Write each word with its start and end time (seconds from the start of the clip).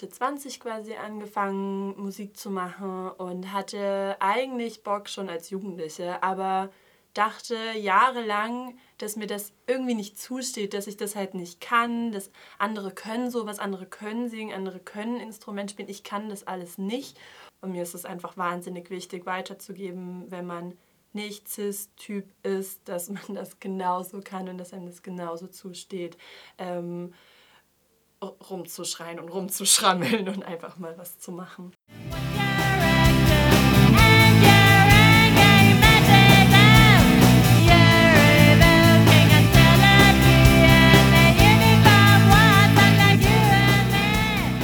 Mitte 0.00 0.14
20 0.14 0.60
quasi 0.60 0.94
angefangen, 0.94 1.94
Musik 2.00 2.34
zu 2.34 2.50
machen 2.50 3.10
und 3.10 3.52
hatte 3.52 4.16
eigentlich 4.18 4.82
Bock 4.82 5.10
schon 5.10 5.28
als 5.28 5.50
Jugendliche, 5.50 6.22
aber 6.22 6.70
dachte 7.12 7.54
jahrelang, 7.76 8.78
dass 8.96 9.16
mir 9.16 9.26
das 9.26 9.52
irgendwie 9.66 9.94
nicht 9.94 10.18
zusteht, 10.18 10.72
dass 10.72 10.86
ich 10.86 10.96
das 10.96 11.16
halt 11.16 11.34
nicht 11.34 11.60
kann, 11.60 12.12
dass 12.12 12.30
andere 12.56 12.92
können 12.92 13.30
sowas, 13.30 13.58
andere 13.58 13.84
können 13.84 14.30
singen, 14.30 14.54
andere 14.54 14.78
können 14.78 15.20
Instrument 15.20 15.70
spielen, 15.70 15.90
ich 15.90 16.02
kann 16.02 16.30
das 16.30 16.46
alles 16.46 16.78
nicht. 16.78 17.20
Und 17.60 17.72
mir 17.72 17.82
ist 17.82 17.94
es 17.94 18.06
einfach 18.06 18.38
wahnsinnig 18.38 18.88
wichtig, 18.88 19.26
weiterzugeben, 19.26 20.30
wenn 20.30 20.46
man 20.46 20.78
nicht 21.12 21.46
Cis-Typ 21.46 22.24
ist, 22.42 22.88
dass 22.88 23.10
man 23.10 23.34
das 23.34 23.60
genauso 23.60 24.20
kann 24.20 24.48
und 24.48 24.56
dass 24.56 24.72
einem 24.72 24.86
das 24.86 25.02
genauso 25.02 25.48
zusteht, 25.48 26.16
ähm, 26.56 27.12
rumzuschreien 28.22 29.18
und 29.18 29.28
rumzuschrammeln 29.28 30.28
und 30.28 30.44
einfach 30.44 30.78
mal 30.78 30.96
was 30.98 31.18
zu 31.18 31.32
machen. 31.32 31.72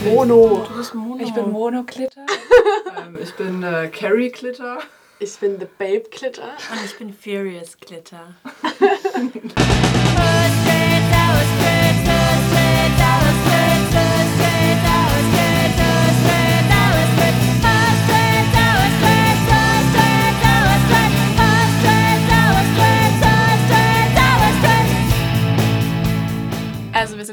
Mono. 0.05 0.67
Du 0.69 0.77
bist 0.77 0.95
Mono. 0.95 1.25
Ich 1.25 1.35
bin 1.35 1.51
Mono 1.51 1.83
Klitter. 1.83 2.27
ähm, 3.05 3.19
ich 3.21 3.35
bin 3.35 3.63
äh, 3.63 3.89
Carrie 3.89 4.31
Klitter. 4.31 4.79
Ich 5.19 5.37
bin 5.39 5.59
The 5.59 5.67
Babe 5.79 6.05
Klitter. 6.11 6.57
Und 6.71 6.85
ich 6.85 6.99
bin 6.99 7.13
Furious 7.13 7.77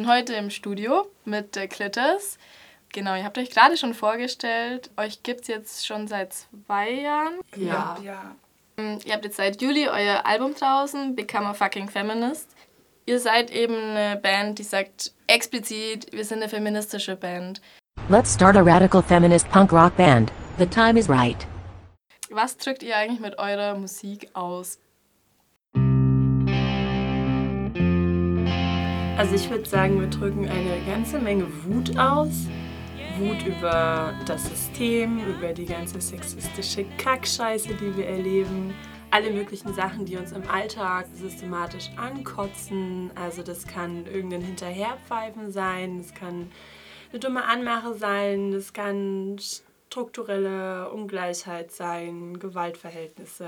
Sind 0.04 0.12
heute 0.12 0.34
im 0.34 0.50
Studio 0.50 1.08
mit 1.24 1.56
äh, 1.56 1.66
Clitters. 1.66 2.38
Genau, 2.92 3.16
ihr 3.16 3.24
habt 3.24 3.38
euch 3.38 3.50
gerade 3.52 3.78
schon 3.78 3.94
vorgestellt. 3.94 4.90
Euch 4.98 5.24
gibt 5.24 5.44
es 5.44 5.48
jetzt 5.48 5.88
schon 5.88 6.10
seit 6.10 6.34
zwei 6.34 6.92
Jahren. 6.92 7.36
Ja. 7.56 7.98
ja. 8.04 8.36
Ähm, 8.76 9.00
Ihr 9.06 9.14
habt 9.14 9.24
jetzt 9.24 9.38
seit 9.38 9.62
Juli 9.62 9.88
euer 9.88 10.26
Album 10.26 10.56
draußen, 10.56 11.16
Become 11.16 11.46
a 11.46 11.54
Fucking 11.54 11.88
Feminist. 11.88 12.50
Ihr 13.06 13.18
seid 13.22 13.50
eben 13.50 13.76
eine 13.76 14.18
Band, 14.18 14.60
die 14.60 14.64
sagt 14.64 15.14
explizit, 15.28 16.12
wir 16.12 16.26
sind 16.26 16.40
eine 16.42 16.50
feministische 16.50 17.16
Band. 17.16 17.62
Let's 18.10 18.34
start 18.34 18.58
a 18.58 18.62
radical 18.62 19.02
feminist 19.02 19.50
punk 19.52 19.72
rock 19.72 19.96
band. 19.96 20.34
The 20.58 20.66
time 20.66 21.00
is 21.00 21.08
right. 21.08 21.48
Was 22.30 22.58
drückt 22.58 22.84
ihr 22.84 22.98
eigentlich 22.98 23.22
mit 23.22 23.40
eurer 23.40 23.76
Musik 23.76 24.32
aus? 24.34 24.80
Also 29.16 29.36
ich 29.36 29.48
würde 29.48 29.70
sagen, 29.70 30.00
wir 30.00 30.08
drücken 30.08 30.50
eine 30.50 30.84
ganze 30.88 31.20
Menge 31.20 31.46
Wut 31.66 31.98
aus. 32.00 32.48
Wut 33.20 33.46
über 33.46 34.12
das 34.26 34.46
System, 34.46 35.20
über 35.20 35.54
die 35.54 35.68
ganze 35.68 36.02
sexistische 36.02 36.84
Kackscheiße, 36.98 37.76
die 37.76 37.96
wir 37.96 38.08
erleben. 38.08 38.74
Alle 39.12 39.30
möglichen 39.30 39.72
Sachen, 39.76 40.06
die 40.06 40.18
uns 40.18 40.32
im 40.32 40.50
Alltag 40.50 41.06
systematisch 41.14 41.92
ankotzen. 41.96 43.12
Also 43.14 43.44
das 43.44 43.68
kann 43.68 44.08
irgendein 44.08 44.42
Hinterherpfeifen 44.42 45.52
sein, 45.52 46.00
das 46.00 46.16
kann 46.16 46.52
eine 47.12 47.20
dumme 47.20 47.46
Anmache 47.46 47.94
sein, 47.94 48.52
das 48.52 48.74
kann 48.74 49.38
strukturelle 49.38 50.90
Ungleichheit 50.90 51.72
sein, 51.72 52.40
Gewaltverhältnisse. 52.40 53.46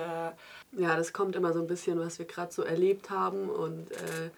Ja, 0.74 0.96
das 0.96 1.12
kommt 1.12 1.36
immer 1.36 1.54
so 1.54 1.60
ein 1.60 1.68
bisschen, 1.68 1.98
was 1.98 2.20
wir 2.20 2.28
gerade 2.28 2.54
so 2.54 2.62
erlebt 2.62 3.10
haben. 3.10 3.50
Und 3.50 3.92
äh, 3.92 4.30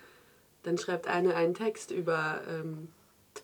dann 0.67 0.78
schreibt 0.78 1.07
eine 1.07 1.35
einen 1.35 1.53
Text 1.53 1.91
über 1.91 2.41
ähm, 2.50 2.89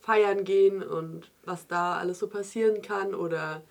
Feiern 0.02 0.44
gehen 0.44 0.84
und 0.84 1.32
was 1.46 1.68
da 1.68 1.98
alles 1.98 2.20
so 2.20 2.28
passieren 2.28 2.82
kann. 2.82 3.16
Oder 3.16 3.62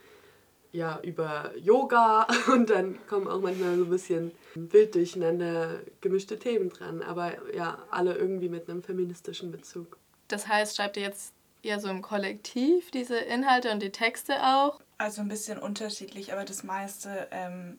ja, 0.72 0.98
über 1.02 1.52
Yoga. 1.58 2.26
Und 2.52 2.70
dann 2.70 3.06
kommen 3.06 3.28
auch 3.28 3.40
manchmal 3.40 3.76
so 3.76 3.84
ein 3.84 3.90
bisschen 3.90 4.32
wild 4.54 4.94
durcheinander 4.94 5.80
gemischte 6.00 6.38
Themen 6.38 6.70
dran. 6.70 7.02
Aber 7.02 7.32
ja, 7.54 7.78
alle 7.90 8.14
irgendwie 8.14 8.48
mit 8.48 8.68
einem 8.68 8.82
feministischen 8.82 9.52
Bezug. 9.52 9.98
Das 10.28 10.48
heißt, 10.48 10.76
schreibt 10.76 10.96
ihr 10.96 11.02
jetzt 11.02 11.34
eher 11.62 11.78
so 11.78 11.88
im 11.88 12.00
Kollektiv 12.00 12.90
diese 12.90 13.18
Inhalte 13.18 13.70
und 13.70 13.82
die 13.82 13.92
Texte 13.92 14.42
auch? 14.42 14.80
Also 14.96 15.20
ein 15.20 15.28
bisschen 15.28 15.58
unterschiedlich, 15.58 16.32
aber 16.32 16.44
das 16.44 16.62
meiste, 16.62 17.28
ähm, 17.32 17.78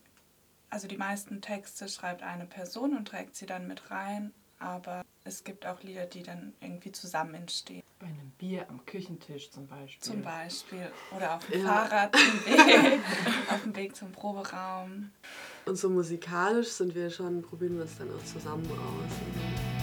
also 0.69 0.87
die 0.87 0.97
meisten 0.97 1.41
Texte 1.41 1.87
schreibt 1.87 2.21
eine 2.21 2.45
Person 2.45 2.95
und 2.95 3.07
trägt 3.07 3.35
sie 3.35 3.47
dann 3.47 3.67
mit 3.67 3.89
rein. 3.89 4.33
Aber 4.59 5.03
es 5.25 5.43
gibt 5.43 5.65
auch 5.65 5.81
Lieder, 5.83 6.05
die 6.05 6.23
dann 6.23 6.53
irgendwie 6.59 6.91
zusammen 6.91 7.33
entstehen. 7.35 7.83
Bei 7.99 8.07
einem 8.07 8.31
Bier 8.37 8.69
am 8.69 8.85
Küchentisch 8.85 9.49
zum 9.51 9.67
Beispiel. 9.67 10.01
Zum 10.01 10.21
Beispiel. 10.21 10.91
Oder 11.15 11.35
auf 11.37 11.47
dem 11.47 11.61
Ja. 11.61 11.67
Fahrrad 11.67 12.15
zum 12.15 12.45
Weg, 12.45 12.99
auf 13.49 13.63
dem 13.63 13.75
Weg 13.75 13.95
zum 13.95 14.11
Proberaum. 14.11 15.11
Und 15.65 15.77
so 15.77 15.89
musikalisch 15.89 16.69
sind 16.69 16.93
wir 16.95 17.09
schon, 17.09 17.41
probieren 17.41 17.77
wir 17.77 17.85
es 17.85 17.97
dann 17.97 18.09
auch 18.11 18.23
zusammen 18.25 18.69
aus. 18.69 19.82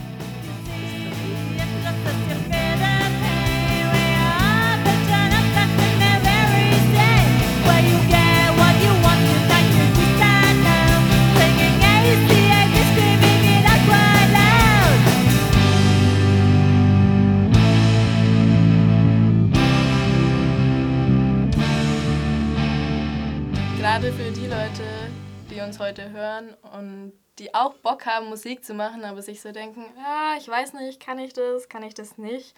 Und 26.81 27.13
die 27.39 27.55
auch 27.55 27.75
Bock 27.75 28.07
haben, 28.07 28.29
Musik 28.29 28.65
zu 28.65 28.75
machen, 28.75 29.05
aber 29.05 29.23
sich 29.23 29.41
so 29.41 29.53
denken, 29.53 29.85
ah, 30.05 30.35
ich 30.39 30.49
weiß 30.49 30.75
nicht, 30.75 31.01
kann 31.01 31.19
ich 31.19 31.33
das, 31.33 31.69
kann 31.69 31.83
ich 31.83 31.95
das 31.95 32.19
nicht? 32.19 32.55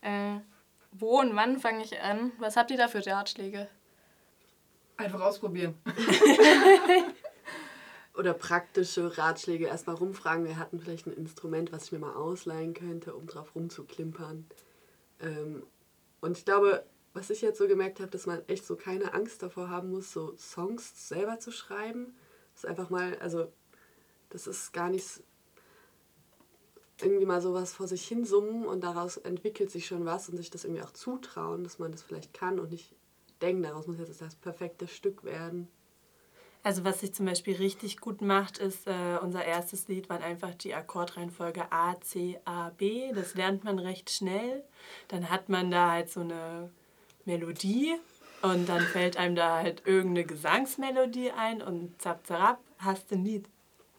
Äh, 0.00 0.36
wo 0.92 1.20
und 1.20 1.36
wann 1.36 1.58
fange 1.58 1.82
ich 1.82 2.00
an? 2.00 2.32
Was 2.38 2.56
habt 2.56 2.70
ihr 2.70 2.76
da 2.76 2.88
für 2.88 3.04
Ratschläge? 3.04 3.68
Einfach 4.96 5.20
ausprobieren. 5.20 5.74
Oder 8.16 8.32
praktische 8.32 9.18
Ratschläge. 9.18 9.66
Erstmal 9.66 9.96
rumfragen, 9.96 10.44
wir 10.44 10.56
hatten 10.56 10.78
vielleicht 10.78 11.06
ein 11.06 11.12
Instrument, 11.12 11.72
was 11.72 11.86
ich 11.86 11.92
mir 11.92 11.98
mal 11.98 12.14
ausleihen 12.14 12.74
könnte, 12.74 13.14
um 13.14 13.26
drauf 13.26 13.56
rumzuklimpern. 13.56 14.46
Ähm, 15.20 15.64
und 16.20 16.38
ich 16.38 16.44
glaube, 16.44 16.84
was 17.12 17.30
ich 17.30 17.42
jetzt 17.42 17.58
so 17.58 17.66
gemerkt 17.66 18.00
habe, 18.00 18.10
dass 18.10 18.26
man 18.26 18.46
echt 18.48 18.66
so 18.66 18.76
keine 18.76 19.14
Angst 19.14 19.42
davor 19.42 19.68
haben 19.68 19.90
muss, 19.90 20.12
so 20.12 20.36
Songs 20.36 21.08
selber 21.08 21.40
zu 21.40 21.50
schreiben. 21.50 22.14
Das 22.52 22.64
ist 22.64 22.70
einfach 22.70 22.90
mal, 22.90 23.18
also 23.18 23.52
das 24.34 24.48
ist 24.48 24.72
gar 24.72 24.90
nicht 24.90 25.22
irgendwie 27.00 27.24
mal 27.24 27.40
sowas 27.40 27.72
vor 27.72 27.86
sich 27.86 28.06
hin 28.06 28.24
summen 28.24 28.66
und 28.66 28.82
daraus 28.82 29.16
entwickelt 29.16 29.70
sich 29.70 29.86
schon 29.86 30.04
was 30.04 30.28
und 30.28 30.36
sich 30.36 30.50
das 30.50 30.64
irgendwie 30.64 30.82
auch 30.82 30.90
zutrauen, 30.90 31.62
dass 31.62 31.78
man 31.78 31.92
das 31.92 32.02
vielleicht 32.02 32.34
kann 32.34 32.58
und 32.58 32.72
nicht 32.72 32.94
denken, 33.40 33.62
daraus 33.62 33.86
muss 33.86 33.98
jetzt 33.98 34.20
das 34.20 34.34
perfekte 34.34 34.88
Stück 34.88 35.22
werden. 35.22 35.68
Also 36.64 36.82
was 36.82 37.00
sich 37.00 37.14
zum 37.14 37.26
Beispiel 37.26 37.54
richtig 37.56 37.98
gut 38.00 38.22
macht, 38.22 38.58
ist 38.58 38.88
äh, 38.88 39.18
unser 39.22 39.44
erstes 39.44 39.86
Lied 39.86 40.08
war 40.08 40.20
einfach 40.20 40.54
die 40.54 40.74
Akkordreihenfolge 40.74 41.70
A, 41.70 42.00
C, 42.00 42.40
A, 42.44 42.70
B. 42.70 43.12
Das 43.12 43.34
lernt 43.34 43.62
man 43.64 43.78
recht 43.78 44.10
schnell. 44.10 44.64
Dann 45.08 45.30
hat 45.30 45.48
man 45.48 45.70
da 45.70 45.90
halt 45.92 46.10
so 46.10 46.20
eine 46.20 46.70
Melodie 47.24 47.94
und 48.42 48.68
dann 48.68 48.80
fällt 48.80 49.16
einem 49.16 49.36
da 49.36 49.58
halt 49.58 49.86
irgendeine 49.86 50.24
Gesangsmelodie 50.24 51.30
ein 51.32 51.62
und 51.62 52.00
zap, 52.00 52.26
zap, 52.26 52.60
hast 52.78 53.12
ein 53.12 53.24
Lied. 53.24 53.46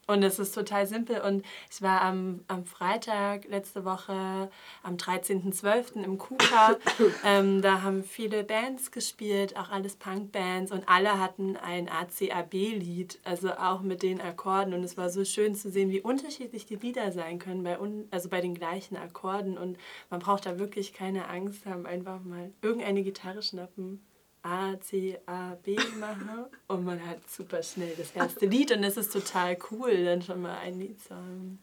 Und 0.08 0.22
es 0.22 0.38
ist 0.38 0.54
total 0.54 0.86
simpel. 0.86 1.22
Und 1.22 1.44
ich 1.72 1.82
war 1.82 2.02
am, 2.02 2.42
am 2.48 2.66
Freitag 2.66 3.46
letzte 3.46 3.86
Woche, 3.86 4.52
am 4.84 4.96
13.12. 4.98 6.04
im 6.04 6.18
KUKA. 6.18 6.78
ähm, 7.26 7.62
da 7.62 7.82
haben 7.82 8.04
viele 8.04 8.44
Bands 8.44 8.92
gespielt, 8.92 9.58
auch 9.58 9.70
alles 9.70 9.96
Punkbands. 9.96 10.72
Und 10.72 10.88
alle 10.88 11.20
hatten 11.20 11.58
ein 11.58 11.90
ACAB-Lied, 11.90 13.20
also 13.24 13.52
auch 13.54 13.82
mit 13.82 14.04
den 14.04 14.22
Akkorden. 14.22 14.74
Und 14.74 14.84
es 14.84 14.96
war 14.96 15.10
so 15.10 15.26
schön 15.26 15.56
zu 15.56 15.72
sehen, 15.72 15.90
wie 15.90 16.02
unterschiedlich 16.02 16.68
die 16.68 16.76
Lieder 16.76 17.12
sein 17.12 17.40
können, 17.40 17.64
bei 17.64 17.80
un 17.80 18.08
also 18.12 18.30
bei 18.30 18.42
den 18.42 18.54
gleichen 18.54 18.98
Akkorden. 18.98 19.58
Und 19.58 19.78
man 20.12 20.20
braucht 20.20 20.46
da 20.46 20.60
wirklich 20.60 20.94
keine 20.94 21.28
Angst 21.30 21.66
haben, 21.66 21.88
einfach 21.88 22.24
mal 22.24 22.52
irgendeine 22.62 23.02
Gitarre 23.02 23.42
schnappen. 23.42 24.06
A, 24.46 24.80
C, 24.80 25.20
A, 25.26 25.56
B 25.64 25.76
machen 26.00 26.46
und 26.68 26.86
man 26.86 27.04
hat 27.04 27.28
super 27.28 27.64
schnell 27.64 27.96
das 27.98 28.12
erste 28.12 28.46
Lied 28.46 28.72
und 28.72 28.84
es 28.84 28.96
ist 28.96 29.12
total 29.12 29.58
cool, 29.72 30.06
dann 30.06 30.22
schon 30.22 30.44
mal 30.44 30.58
ein 30.60 30.80
Lied 30.80 31.02
zu 31.02 31.16
haben. 31.16 31.60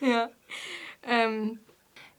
Ja. 0.00 0.28
Ähm, 1.02 1.58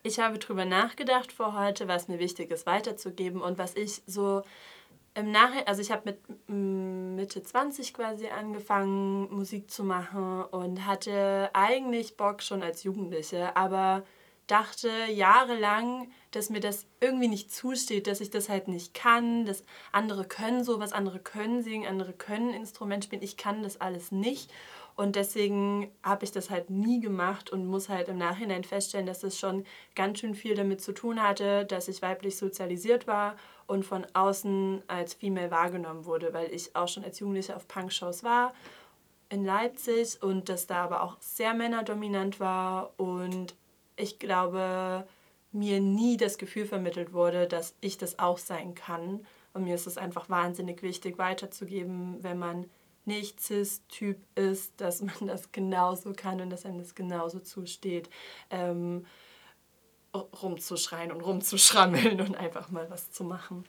ich 0.01 0.19
habe 0.19 0.39
darüber 0.39 0.65
nachgedacht 0.65 1.31
vor 1.31 1.57
heute, 1.57 1.87
was 1.87 2.07
mir 2.07 2.17
wichtig 2.17 2.49
ist 2.49 2.65
weiterzugeben 2.65 3.41
und 3.41 3.59
was 3.59 3.75
ich 3.75 4.01
so 4.07 4.41
im 5.13 5.31
Nachhinein, 5.31 5.67
also 5.67 5.81
ich 5.81 5.91
habe 5.91 6.01
mit 6.05 6.49
mm, 6.49 7.15
Mitte 7.15 7.43
20 7.43 7.93
quasi 7.93 8.29
angefangen, 8.29 9.31
Musik 9.31 9.69
zu 9.69 9.83
machen 9.83 10.43
und 10.45 10.87
hatte 10.87 11.51
eigentlich 11.53 12.17
Bock 12.17 12.41
schon 12.41 12.63
als 12.63 12.83
Jugendliche, 12.83 13.55
aber 13.55 14.03
dachte 14.51 14.89
jahrelang, 15.11 16.11
dass 16.31 16.49
mir 16.49 16.59
das 16.59 16.85
irgendwie 16.99 17.27
nicht 17.27 17.51
zusteht, 17.51 18.07
dass 18.07 18.21
ich 18.21 18.29
das 18.29 18.49
halt 18.49 18.67
nicht 18.67 18.93
kann, 18.93 19.45
dass 19.45 19.63
andere 19.91 20.25
können 20.25 20.63
sowas, 20.63 20.93
andere 20.93 21.19
können 21.19 21.61
singen, 21.63 21.87
andere 21.87 22.13
können 22.13 22.53
Instrument 22.53 23.03
spielen, 23.03 23.21
ich 23.21 23.37
kann 23.37 23.63
das 23.63 23.79
alles 23.79 24.11
nicht. 24.11 24.51
Und 24.95 25.15
deswegen 25.15 25.89
habe 26.03 26.25
ich 26.25 26.33
das 26.33 26.49
halt 26.49 26.69
nie 26.69 26.99
gemacht 26.99 27.51
und 27.51 27.67
muss 27.67 27.87
halt 27.87 28.09
im 28.09 28.17
Nachhinein 28.17 28.65
feststellen, 28.65 29.05
dass 29.05 29.23
es 29.23 29.39
schon 29.39 29.65
ganz 29.95 30.19
schön 30.19 30.35
viel 30.35 30.55
damit 30.55 30.81
zu 30.81 30.91
tun 30.91 31.23
hatte, 31.23 31.63
dass 31.65 31.87
ich 31.87 32.01
weiblich 32.01 32.35
sozialisiert 32.35 33.07
war 33.07 33.37
und 33.65 33.85
von 33.85 34.05
außen 34.13 34.83
als 34.87 35.13
Female 35.13 35.51
wahrgenommen 35.51 36.05
wurde, 36.05 36.33
weil 36.33 36.53
ich 36.53 36.75
auch 36.75 36.89
schon 36.89 37.05
als 37.05 37.19
Jugendliche 37.19 37.55
auf 37.55 37.67
Punkshows 37.67 38.23
war 38.23 38.53
in 39.29 39.45
Leipzig 39.45 40.21
und 40.21 40.49
dass 40.49 40.67
da 40.67 40.83
aber 40.83 41.03
auch 41.03 41.17
sehr 41.21 41.53
männerdominant 41.53 42.39
war 42.39 42.91
und 42.97 43.55
ich 43.99 44.19
glaube, 44.19 45.07
mir 45.51 45.79
nie 45.79 46.17
das 46.17 46.37
Gefühl 46.37 46.65
vermittelt 46.65 47.13
wurde, 47.13 47.47
dass 47.47 47.75
ich 47.81 47.97
das 47.97 48.19
auch 48.19 48.37
sein 48.37 48.75
kann. 48.75 49.25
Und 49.53 49.63
mir 49.63 49.75
ist 49.75 49.87
es 49.87 49.97
einfach 49.97 50.29
wahnsinnig 50.29 50.83
wichtig 50.83 51.17
weiterzugeben, 51.17 52.23
wenn 52.23 52.37
man 52.37 52.69
nicht 53.05 53.39
Cis-Typ 53.41 54.17
ist, 54.35 54.79
dass 54.79 55.01
man 55.19 55.27
das 55.27 55.51
genauso 55.51 56.13
kann 56.13 56.41
und 56.41 56.49
dass 56.49 56.65
einem 56.65 56.79
das 56.79 56.95
genauso 56.95 57.39
zusteht, 57.39 58.09
ähm, 58.49 59.05
rumzuschreien 60.13 61.11
und 61.11 61.21
rumzuschrammeln 61.21 62.19
und 62.21 62.35
einfach 62.35 62.69
mal 62.69 62.89
was 62.89 63.11
zu 63.11 63.23
machen. 63.23 63.65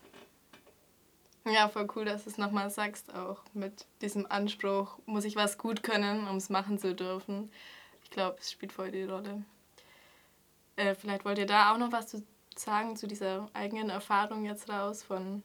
Ja, 1.46 1.68
voll 1.68 1.88
cool, 1.96 2.04
dass 2.04 2.24
du 2.24 2.30
es 2.30 2.38
nochmal 2.38 2.70
sagst, 2.70 3.14
auch 3.14 3.42
mit 3.54 3.86
diesem 4.02 4.30
Anspruch, 4.30 4.98
muss 5.06 5.24
ich 5.24 5.36
was 5.36 5.56
gut 5.56 5.82
können, 5.82 6.28
um 6.28 6.36
es 6.36 6.50
machen 6.50 6.78
zu 6.78 6.94
dürfen. 6.94 7.50
Ich 8.04 8.10
glaube, 8.10 8.36
es 8.40 8.50
spielt 8.50 8.72
voll 8.72 8.90
die 8.90 9.04
Rolle. 9.04 9.42
Äh, 10.80 10.94
vielleicht 10.94 11.24
wollt 11.24 11.38
ihr 11.38 11.46
da 11.46 11.72
auch 11.72 11.78
noch 11.78 11.92
was 11.92 12.08
zu 12.08 12.22
sagen 12.56 12.96
zu 12.96 13.06
dieser 13.06 13.48
eigenen 13.52 13.90
Erfahrung 13.90 14.44
jetzt 14.44 14.68
raus 14.70 15.02
von, 15.02 15.42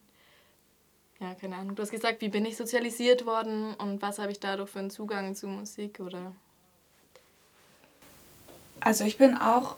ja, 1.19 1.33
keine 1.35 1.57
Ahnung. 1.57 1.75
Du 1.75 1.81
hast 1.81 1.91
gesagt, 1.91 2.21
wie 2.21 2.29
bin 2.29 2.45
ich 2.45 2.55
sozialisiert 2.55 3.25
worden 3.25 3.73
und 3.75 4.01
was 4.01 4.17
habe 4.17 4.31
ich 4.31 4.39
dadurch 4.39 4.69
für 4.69 4.79
einen 4.79 4.89
Zugang 4.89 5.35
zu 5.35 5.47
Musik 5.47 5.99
oder? 5.99 6.33
Also 8.79 9.03
ich 9.03 9.17
bin 9.17 9.37
auch 9.37 9.75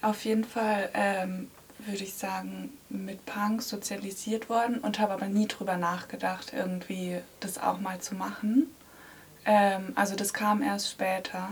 auf 0.00 0.24
jeden 0.24 0.44
Fall, 0.44 0.90
ähm, 0.94 1.50
würde 1.78 2.04
ich 2.04 2.14
sagen, 2.14 2.72
mit 2.88 3.26
Punk 3.26 3.62
sozialisiert 3.62 4.48
worden 4.48 4.78
und 4.78 4.98
habe 4.98 5.12
aber 5.12 5.26
nie 5.26 5.48
drüber 5.48 5.76
nachgedacht, 5.76 6.52
irgendwie 6.54 7.20
das 7.40 7.58
auch 7.58 7.78
mal 7.78 8.00
zu 8.00 8.14
machen. 8.14 8.74
Ähm, 9.44 9.92
also 9.96 10.14
das 10.14 10.32
kam 10.32 10.62
erst 10.62 10.90
später. 10.90 11.50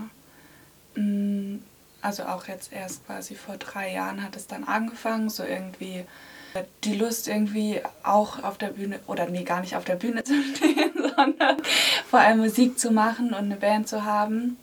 Mm, 0.95 1.57
also 2.03 2.23
auch 2.23 2.47
jetzt 2.47 2.71
erst 2.73 3.05
quasi 3.05 3.35
vor 3.35 3.57
drei 3.57 3.91
Jahren 3.93 4.23
hat 4.23 4.35
es 4.35 4.47
dann 4.47 4.65
angefangen, 4.65 5.29
so 5.29 5.43
irgendwie 5.43 6.05
die 6.83 6.95
Lust 6.95 7.27
irgendwie 7.27 7.81
auch 8.03 8.43
auf 8.43 8.57
der 8.57 8.67
Bühne, 8.67 8.99
oder 9.07 9.27
nee, 9.27 9.43
gar 9.43 9.61
nicht 9.61 9.75
auf 9.75 9.85
der 9.85 9.95
Bühne 9.95 10.23
zu 10.23 10.33
stehen, 10.43 10.91
sondern 10.93 11.57
vor 12.09 12.19
allem 12.19 12.39
Musik 12.39 12.77
zu 12.77 12.91
machen 12.91 13.29
und 13.29 13.45
eine 13.45 13.55
Band 13.55 13.87
zu 13.87 14.05
haben. 14.05 14.57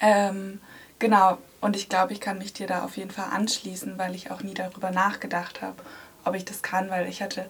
Ähm, 0.00 0.60
genau, 0.98 1.38
und 1.60 1.76
ich 1.76 1.88
glaube, 1.88 2.12
ich 2.12 2.20
kann 2.20 2.38
mich 2.38 2.52
dir 2.52 2.66
da 2.66 2.84
auf 2.84 2.96
jeden 2.96 3.10
Fall 3.10 3.30
anschließen, 3.32 3.96
weil 3.96 4.14
ich 4.14 4.30
auch 4.30 4.42
nie 4.42 4.54
darüber 4.54 4.90
nachgedacht 4.90 5.62
habe, 5.62 5.76
ob 6.24 6.34
ich 6.34 6.44
das 6.44 6.62
kann, 6.62 6.90
weil 6.90 7.08
ich 7.08 7.22
hatte 7.22 7.46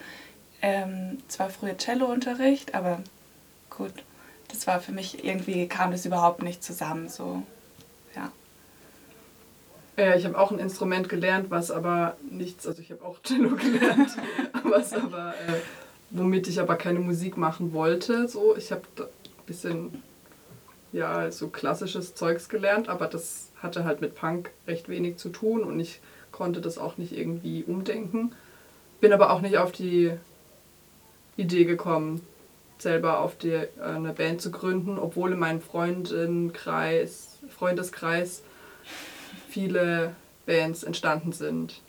ähm, 0.63 1.19
zwar 1.29 1.51
früher 1.51 1.77
Cello-Unterricht, 1.77 2.75
aber 2.75 3.01
gut, 3.71 3.93
das 4.49 4.67
war 4.67 4.81
für 4.81 4.93
mich 4.93 5.25
irgendwie, 5.25 5.67
kam 5.67 5.91
das 5.91 6.07
überhaupt 6.07 6.43
nicht 6.43 6.63
zusammen, 6.63 7.09
so. 7.09 7.43
Ja, 9.97 10.15
ich 10.15 10.27
habe 10.27 10.39
auch 10.39 10.51
ein 10.51 10.59
Instrument 10.59 11.09
gelernt, 11.09 11.51
was 11.51 11.71
aber 11.71 12.19
nichts, 12.31 12.67
also 12.67 12.83
ich 12.83 12.91
habe 12.91 13.03
auch 13.03 13.19
Cello 13.23 13.57
gelernt, 13.57 14.11
was 14.63 14.93
aber, 14.93 15.31
äh, 15.31 15.61
womit 16.11 16.49
ich 16.49 16.61
aber 16.61 16.77
keine 16.77 16.99
Musik 16.99 17.39
machen 17.39 17.73
wollte. 17.73 18.29
So, 18.29 18.55
ich 18.57 18.73
habe 18.73 18.83
ein 18.99 19.07
bisschen, 19.47 20.03
ja, 20.93 21.31
so 21.31 21.49
klassisches 21.49 22.15
Zeugs 22.15 22.51
gelernt, 22.51 22.91
aber 22.91 23.07
das 23.07 23.51
hatte 23.63 23.85
halt 23.85 24.03
mit 24.03 24.15
Punk 24.15 24.51
recht 24.67 24.91
wenig 24.91 25.17
zu 25.17 25.31
tun 25.31 25.63
und 25.65 25.81
ich 25.81 26.01
konnte 26.31 26.61
das 26.61 26.77
auch 26.77 26.99
nicht 26.99 27.17
irgendwie 27.17 27.65
umdenken. 27.67 28.33
Bin 29.01 29.15
aber 29.15 29.31
auch 29.31 29.41
nicht 29.41 29.57
auf 29.57 29.73
die 29.73 30.13
Idee 31.39 31.65
gekommen, 31.65 32.21
selber 32.77 33.21
auf 33.21 33.37
die, 33.39 33.53
äh, 33.53 33.69
eine 33.81 34.13
Band 34.13 34.43
zu 34.43 34.51
gründen, 34.51 34.99
obwohl 34.99 35.33
in 35.33 35.39
meinem 35.39 35.63
Freundenkreis, 35.63 37.39
Freundeskreis 37.49 38.43
viele 39.57 40.15
Bands 40.45 40.83
entstanden 40.83 41.33
sind. 41.33 41.81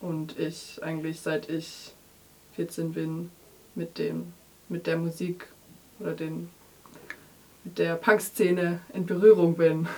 Und 0.00 0.38
ich 0.38 0.78
eigentlich 0.80 1.20
seit 1.20 1.48
ich 1.48 1.94
14 2.54 2.92
bin 2.92 3.32
mit 3.74 3.98
dem, 3.98 4.32
mit 4.68 4.86
der 4.86 4.98
Musik 4.98 5.48
oder 5.98 6.12
den, 6.12 6.48
mit 7.64 7.76
der 7.76 7.96
Punkszene 7.96 8.82
in 8.92 9.04
Berührung 9.04 9.56
bin. 9.56 9.88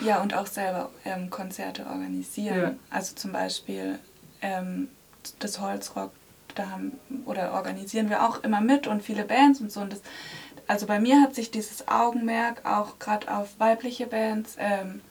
Ja, 0.00 0.22
und 0.22 0.32
auch 0.32 0.46
selber 0.46 0.90
ähm, 1.04 1.28
Konzerte 1.28 1.84
organisieren. 1.84 2.60
Ja. 2.60 2.74
Also 2.88 3.14
zum 3.14 3.32
Beispiel 3.32 3.98
ähm, 4.40 4.88
das 5.38 5.60
Holzrock, 5.60 6.12
da 6.54 6.70
haben, 6.70 6.92
oder 7.26 7.52
organisieren 7.52 8.08
wir 8.08 8.26
auch 8.26 8.42
immer 8.42 8.62
mit 8.62 8.86
und 8.86 9.02
viele 9.02 9.24
Bands 9.24 9.60
und 9.60 9.70
so. 9.70 9.80
Und 9.80 9.92
das, 9.92 10.00
also 10.66 10.86
bei 10.86 10.98
mir 10.98 11.20
hat 11.20 11.34
sich 11.34 11.50
dieses 11.50 11.88
Augenmerk 11.88 12.64
auch 12.64 12.98
gerade 12.98 13.30
auf 13.36 13.60
weibliche 13.60 14.06
Bands 14.06 14.56
ähm, 14.58 15.02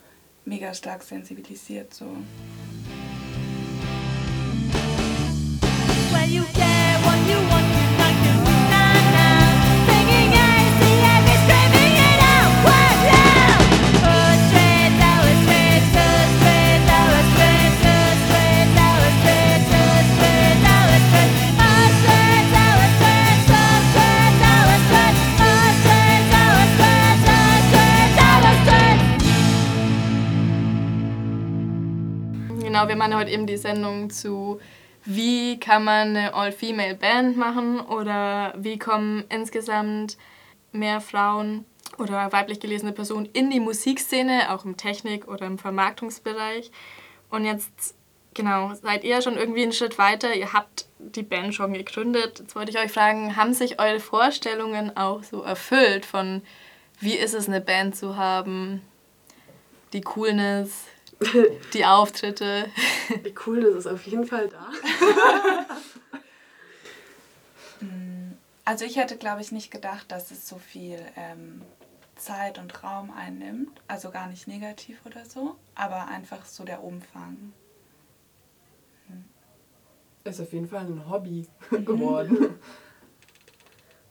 mega 0.47 0.73
stark 0.73 1.03
sensibilisiert. 1.03 1.93
So. 1.93 2.05
When 7.05 7.76
Genau, 32.77 32.89
wir 32.89 32.95
machen 32.95 33.15
heute 33.15 33.31
eben 33.31 33.47
die 33.47 33.57
Sendung 33.57 34.11
zu, 34.11 34.59
wie 35.03 35.59
kann 35.59 35.83
man 35.83 36.09
eine 36.09 36.35
All-Female-Band 36.35 37.35
machen 37.35 37.79
oder 37.79 38.53
wie 38.55 38.77
kommen 38.77 39.23
insgesamt 39.29 40.15
mehr 40.73 41.01
Frauen 41.01 41.65
oder 41.97 42.31
weiblich 42.31 42.59
gelesene 42.59 42.91
Personen 42.91 43.27
in 43.33 43.49
die 43.49 43.59
Musikszene, 43.59 44.53
auch 44.53 44.63
im 44.63 44.77
Technik- 44.77 45.27
oder 45.27 45.47
im 45.47 45.57
Vermarktungsbereich. 45.57 46.69
Und 47.31 47.45
jetzt, 47.45 47.95
genau, 48.35 48.71
seid 48.75 49.03
ihr 49.03 49.23
schon 49.23 49.37
irgendwie 49.37 49.63
einen 49.63 49.73
Schritt 49.73 49.97
weiter, 49.97 50.35
ihr 50.35 50.53
habt 50.53 50.85
die 50.99 51.23
Band 51.23 51.55
schon 51.55 51.73
gegründet. 51.73 52.41
Jetzt 52.41 52.55
wollte 52.55 52.69
ich 52.69 52.77
euch 52.77 52.91
fragen, 52.91 53.35
haben 53.35 53.55
sich 53.55 53.79
eure 53.79 53.99
Vorstellungen 53.99 54.95
auch 54.95 55.23
so 55.23 55.41
erfüllt 55.41 56.05
von, 56.05 56.43
wie 56.99 57.15
ist 57.15 57.33
es, 57.33 57.47
eine 57.47 57.59
Band 57.59 57.95
zu 57.95 58.17
haben, 58.17 58.83
die 59.93 60.01
Coolness, 60.01 60.85
die 61.73 61.85
Auftritte. 61.85 62.69
Die 63.25 63.33
Coolness 63.33 63.75
ist 63.75 63.87
auf 63.87 64.05
jeden 64.05 64.25
Fall 64.25 64.49
da. 64.49 64.69
Also 68.67 68.83
ich 68.83 68.97
hätte, 68.97 69.15
glaube 69.15 69.41
ich, 69.41 69.53
nicht 69.53 69.71
gedacht, 69.71 70.11
dass 70.11 70.29
es 70.29 70.45
so 70.45 70.57
viel 70.57 70.99
ähm, 71.15 71.61
Zeit 72.17 72.59
und 72.59 72.83
Raum 72.83 73.11
einnimmt. 73.11 73.81
Also 73.87 74.11
gar 74.11 74.27
nicht 74.27 74.45
negativ 74.45 74.99
oder 75.05 75.23
so, 75.23 75.55
aber 75.73 76.07
einfach 76.07 76.45
so 76.45 76.65
der 76.65 76.83
Umfang. 76.83 77.53
Ist 80.25 80.41
auf 80.41 80.51
jeden 80.51 80.67
Fall 80.67 80.85
ein 80.85 81.09
Hobby 81.09 81.47
geworden. 81.71 82.59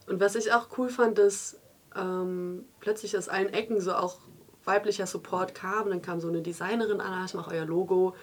Und 0.07 0.21
was 0.21 0.35
ich 0.37 0.53
auch 0.53 0.69
cool 0.79 0.89
fand, 0.89 1.19
ist 1.19 1.59
ähm, 1.95 2.65
plötzlich 2.81 3.19
aus 3.19 3.29
allen 3.29 3.53
Ecken 3.53 3.81
so 3.83 3.95
auch 3.95 4.21
weiblicher 4.67 5.07
Support 5.07 5.55
kam. 5.55 5.89
Dann 5.91 6.03
kam 6.03 6.21
so 6.21 6.29
eine 6.29 6.43
Designerin 6.43 7.01
an, 7.01 7.25
ich 7.25 7.35
mache 7.35 7.55
euer 7.55 7.65
Logo. 7.65 8.15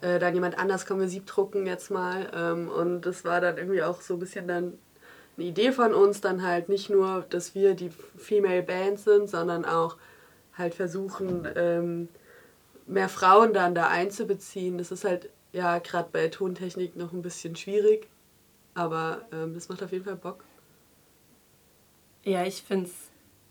Äh, 0.00 0.18
dann 0.18 0.34
jemand 0.34 0.58
anders 0.58 0.86
kann 0.86 1.00
wir 1.00 1.08
Sieb 1.08 1.26
drucken 1.26 1.66
jetzt 1.66 1.90
mal. 1.90 2.30
Ähm, 2.34 2.68
und 2.68 3.02
das 3.02 3.24
war 3.24 3.40
dann 3.40 3.58
irgendwie 3.58 3.82
auch 3.82 4.00
so 4.00 4.14
ein 4.14 4.20
bisschen 4.20 4.48
dann 4.48 4.78
eine 5.36 5.46
Idee 5.46 5.72
von 5.72 5.94
uns, 5.94 6.20
dann 6.20 6.42
halt 6.42 6.68
nicht 6.68 6.90
nur, 6.90 7.24
dass 7.30 7.54
wir 7.54 7.74
die 7.74 7.90
Female 8.16 8.62
Band 8.62 8.98
sind, 8.98 9.28
sondern 9.28 9.64
auch 9.64 9.96
halt 10.56 10.74
versuchen, 10.74 11.46
ähm, 11.54 12.08
mehr 12.86 13.08
Frauen 13.08 13.52
dann 13.52 13.74
da 13.74 13.88
einzubeziehen. 13.88 14.78
Das 14.78 14.90
ist 14.90 15.04
halt 15.04 15.30
ja 15.52 15.78
gerade 15.78 16.08
bei 16.12 16.28
Tontechnik 16.28 16.96
noch 16.96 17.12
ein 17.12 17.22
bisschen 17.22 17.54
schwierig, 17.54 18.08
aber 18.74 19.22
ähm, 19.32 19.54
das 19.54 19.68
macht 19.68 19.82
auf 19.82 19.92
jeden 19.92 20.04
Fall 20.04 20.16
Bock. 20.16 20.44
Ja, 22.24 22.44
ich 22.44 22.62
find's, 22.62 23.07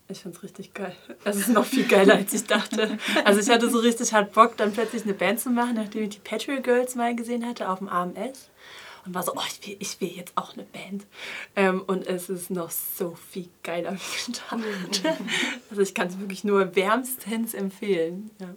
ich 0.08 0.20
find's 0.20 0.42
richtig 0.42 0.72
geil. 0.72 0.94
Es 1.24 1.36
ist 1.36 1.48
noch 1.48 1.64
viel 1.64 1.86
geiler, 1.86 2.14
als 2.14 2.32
ich 2.32 2.44
dachte. 2.44 2.98
Also 3.24 3.40
ich 3.40 3.50
hatte 3.50 3.68
so 3.68 3.78
richtig 3.78 4.12
hart 4.12 4.32
Bock, 4.32 4.56
dann 4.56 4.72
plötzlich 4.72 5.04
eine 5.04 5.14
Band 5.14 5.40
zu 5.40 5.50
machen, 5.50 5.74
nachdem 5.74 6.04
ich 6.04 6.10
die 6.10 6.18
Patriot 6.18 6.64
Girls 6.64 6.94
mal 6.94 7.14
gesehen 7.14 7.46
hatte 7.46 7.68
auf 7.68 7.78
dem 7.78 7.88
AMS. 7.88 8.50
Und 9.04 9.14
war 9.14 9.22
so, 9.22 9.32
oh, 9.34 9.42
ich 9.46 9.66
will, 9.66 9.76
ich 9.78 10.00
will 10.00 10.08
jetzt 10.08 10.32
auch 10.36 10.54
eine 10.54 10.64
Band. 10.64 11.06
Ähm, 11.56 11.82
und 11.86 12.06
es 12.06 12.28
ist 12.28 12.50
noch 12.50 12.70
so 12.70 13.16
viel 13.30 13.48
geiler 13.62 13.94
wie 13.94 14.32
gedacht. 14.32 15.18
Also 15.70 15.82
ich 15.82 15.94
kann 15.94 16.08
es 16.08 16.18
wirklich 16.18 16.44
nur 16.44 16.74
wärmstens 16.74 17.54
empfehlen. 17.54 18.30
Ja. 18.40 18.48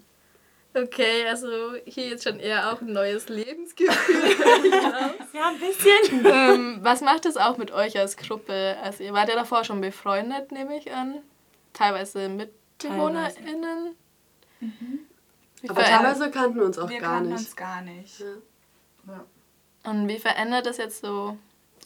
Okay, 0.74 1.28
also 1.28 1.48
hier 1.86 2.08
jetzt 2.08 2.24
schon 2.24 2.40
eher 2.40 2.72
auch 2.72 2.80
ein 2.80 2.94
neues 2.94 3.28
Lebensgefühl. 3.28 3.92
ja, 5.34 5.50
ein 5.50 5.60
bisschen. 5.60 6.26
ähm, 6.26 6.80
was 6.82 7.02
macht 7.02 7.26
es 7.26 7.36
auch 7.36 7.58
mit 7.58 7.72
euch 7.72 8.00
als 8.00 8.16
Gruppe? 8.16 8.78
Also 8.82 9.04
ihr 9.04 9.12
wart 9.12 9.28
ja 9.28 9.36
davor 9.36 9.66
schon 9.66 9.82
befreundet, 9.82 10.54
nehme 10.54 10.78
ich 10.78 10.94
an. 10.94 11.22
Teilweise 11.74 12.30
MitbewohnerInnen. 12.30 13.96
Wie 14.60 15.70
Aber 15.70 15.84
teilweise 15.84 16.32
kannten 16.32 16.58
wir 16.58 16.66
uns 16.66 16.78
auch 16.78 16.90
Wir 16.90 17.00
gar 17.00 17.16
kannten 17.16 17.30
nicht. 17.30 17.40
uns 17.40 17.56
gar 17.56 17.82
nicht. 17.82 18.24
Ja. 19.08 19.26
Und 19.84 20.08
wie 20.08 20.20
verändert 20.20 20.66
das 20.66 20.78
jetzt 20.78 21.02
so 21.02 21.38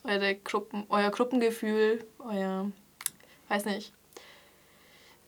eure 0.04 0.36
Gruppen, 0.36 0.86
euer 0.90 1.10
Gruppengefühl, 1.12 2.06
euer, 2.20 2.72
weiß 3.50 3.66
nicht, 3.66 3.94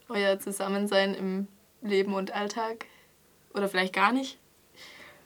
euer 0.10 0.40
Zusammensein 0.40 1.14
im 1.14 1.48
Leben 1.82 2.14
und 2.14 2.32
Alltag? 2.32 2.86
Oder 3.54 3.68
vielleicht 3.70 3.94
gar 3.94 4.12
nicht? 4.12 4.38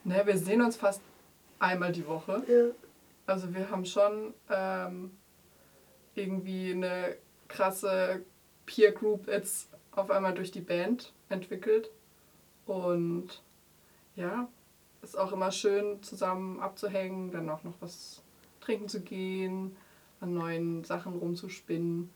Ne, 0.04 0.22
wir 0.26 0.38
sehen 0.38 0.62
uns 0.62 0.76
fast 0.76 1.02
einmal 1.60 1.92
die 1.92 2.08
Woche. 2.08 2.44
Ja. 2.48 2.74
Also 3.26 3.54
wir 3.54 3.70
haben 3.70 3.86
schon 3.86 4.34
ähm, 4.50 5.18
irgendwie 6.16 6.72
eine 6.72 7.18
krasse 7.48 8.24
Peer 8.72 8.94
Group 8.94 9.28
jetzt 9.28 9.68
auf 9.92 10.10
einmal 10.10 10.34
durch 10.34 10.51
die 10.51 10.62
Band 10.62 11.12
entwickelt. 11.28 11.92
Und 12.66 13.42
ja, 14.16 14.48
ist 15.01 15.18
auch 15.18 15.34
immer 15.34 15.51
schön 15.51 16.01
zusammen 16.01 16.62
abzuhängen, 16.62 17.32
dann 17.32 17.50
auch 17.50 17.63
noch 17.63 17.74
was 17.82 18.22
trinken 18.62 18.88
zu 18.88 19.01
gehen, 19.01 19.75
an 20.22 20.34
neuen 20.34 20.84
Sachen 20.86 21.16
rumzuspinnen 21.16 22.10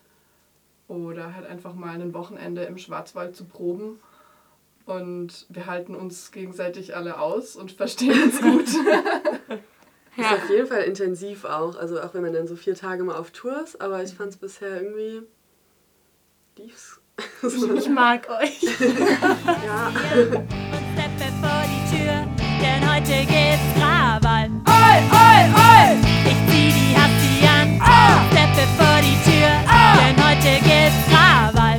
oder 0.87 1.35
halt 1.35 1.45
einfach 1.45 1.73
mal 1.73 1.99
ein 1.99 2.13
Wochenende 2.13 2.63
im 2.63 2.77
Schwarzwald 2.77 3.35
zu 3.35 3.45
proben. 3.45 3.99
Und 4.85 5.47
wir 5.49 5.65
halten 5.65 5.95
uns 5.95 6.31
gegenseitig 6.31 6.95
alle 6.95 7.19
aus 7.19 7.55
und 7.55 7.71
verstehen 7.71 8.23
uns 8.23 8.39
gut. 8.41 8.67
Ist 10.17 10.31
auf 10.31 10.49
jeden 10.49 10.67
Fall 10.67 10.83
intensiv 10.83 11.43
auch. 11.43 11.75
Also 11.75 11.99
auch 11.99 12.13
wenn 12.13 12.21
man 12.21 12.33
dann 12.33 12.47
so 12.47 12.55
vier 12.55 12.75
Tage 12.75 13.03
mal 13.03 13.17
auf 13.17 13.31
Tour 13.31 13.61
ist, 13.61 13.81
aber 13.81 14.03
ich 14.03 14.13
fand 14.13 14.29
es 14.29 14.37
bisher 14.37 14.81
irgendwie 14.81 15.23
lief's. 16.57 16.99
Ich 17.43 17.89
mag 17.89 18.27
euch. 18.29 18.61
ja. 18.63 19.87
und 19.87 20.85
steppe 20.93 21.31
vor 21.41 21.63
die 21.65 21.83
Tür, 21.95 22.27
denn 22.61 22.81
heute 22.91 23.25
gibt's 23.25 23.69
Krawall. 23.77 24.49
Oi, 24.67 24.97
oi, 25.11 25.41
oi! 25.55 25.97
Ich 26.25 26.39
zieh 26.51 26.71
die 26.71 26.95
Hassi 26.95 27.47
an, 27.47 27.79
steppe 28.31 28.67
vor 28.77 28.97
die 29.01 29.17
Tür, 29.29 29.51
denn 29.97 30.15
heute 30.25 30.51
gibt's 30.63 31.03
Krawall. 31.09 31.74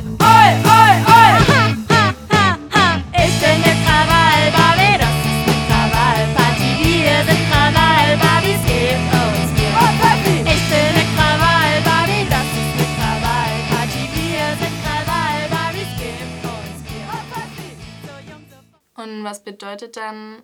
Und 19.07 19.23
was 19.23 19.43
bedeutet 19.43 19.97
dann 19.97 20.43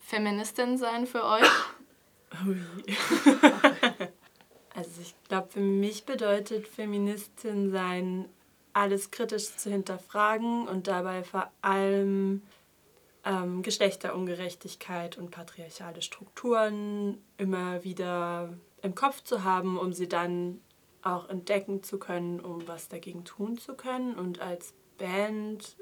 Feministin 0.00 0.78
sein 0.78 1.06
für 1.06 1.24
euch? 1.24 1.50
Also 4.76 5.00
ich 5.00 5.14
glaube, 5.26 5.48
für 5.48 5.60
mich 5.60 6.04
bedeutet 6.04 6.68
Feministin 6.68 7.70
sein, 7.70 8.28
alles 8.74 9.10
kritisch 9.10 9.56
zu 9.56 9.70
hinterfragen 9.70 10.68
und 10.68 10.86
dabei 10.86 11.24
vor 11.24 11.50
allem 11.62 12.42
ähm, 13.24 13.62
Geschlechterungerechtigkeit 13.62 15.16
und 15.16 15.30
patriarchale 15.30 16.02
Strukturen 16.02 17.16
immer 17.38 17.84
wieder 17.84 18.52
im 18.82 18.94
Kopf 18.94 19.24
zu 19.24 19.44
haben, 19.44 19.78
um 19.78 19.94
sie 19.94 20.08
dann 20.08 20.60
auch 21.00 21.30
entdecken 21.30 21.82
zu 21.82 21.98
können, 21.98 22.40
um 22.40 22.68
was 22.68 22.88
dagegen 22.88 23.24
tun 23.24 23.56
zu 23.56 23.74
können. 23.74 24.14
Und 24.14 24.40
als 24.40 24.74
Band, 24.98 25.76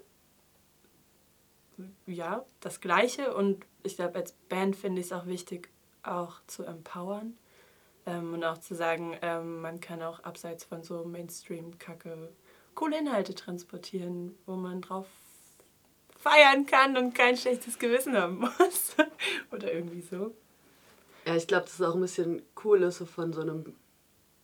ja, 2.07 2.45
das 2.61 2.81
Gleiche. 2.81 3.35
Und 3.35 3.65
ich 3.83 3.97
glaube, 3.97 4.17
als 4.17 4.33
Band 4.49 4.77
finde 4.77 5.01
ich 5.01 5.07
es 5.07 5.13
auch 5.13 5.27
wichtig, 5.27 5.71
auch 6.03 6.41
zu 6.47 6.65
empowern. 6.65 7.37
Ähm, 8.07 8.35
und 8.35 8.45
auch 8.45 8.59
zu 8.59 8.75
sagen, 8.75 9.17
ähm, 9.23 9.61
man 9.61 9.81
kann 9.81 10.03
auch 10.03 10.21
abseits 10.21 10.65
von 10.65 10.83
so 10.83 11.05
Mainstream-Kacke 11.05 12.31
coole 12.75 12.99
Inhalte 12.99 13.35
transportieren, 13.35 14.35
wo 14.47 14.57
man 14.57 14.83
drauf 14.83 15.07
feiern 16.19 16.67
kann 16.67 16.97
und 16.97 17.15
kein 17.15 17.37
schlechtes 17.37 17.79
Gewissen 17.79 18.17
haben 18.17 18.39
muss. 18.39 18.97
Oder 19.53 19.73
irgendwie 19.73 20.01
so. 20.01 20.35
Ja, 21.27 21.37
ich 21.37 21.47
glaube, 21.47 21.65
das 21.65 21.75
ist 21.75 21.83
auch 21.83 21.95
ein 21.95 22.01
bisschen 22.01 22.43
cool, 22.65 22.83
ist 22.83 22.99
so 22.99 23.07
von 23.07 23.33
so 23.33 23.41
einem 23.41 23.75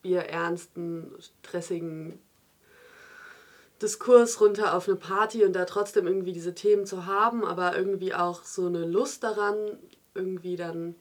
bierernsten, 0.03 1.13
stressigen 1.21 2.19
Diskurs 3.83 4.41
runter 4.41 4.75
auf 4.75 4.89
eine 4.89 4.97
Party 4.97 5.45
und 5.45 5.55
da 5.55 5.65
trotzdem 5.65 6.07
irgendwie 6.07 6.33
diese 6.33 6.55
Themen 6.55 6.87
zu 6.87 7.07
haben, 7.07 7.45
aber 7.45 7.77
irgendwie 7.77 8.15
auch 8.15 8.45
so 8.45 8.67
eine 8.67 8.85
Lust 8.85 9.23
daran, 9.23 9.57
irgendwie 10.15 10.57
dann 10.57 10.95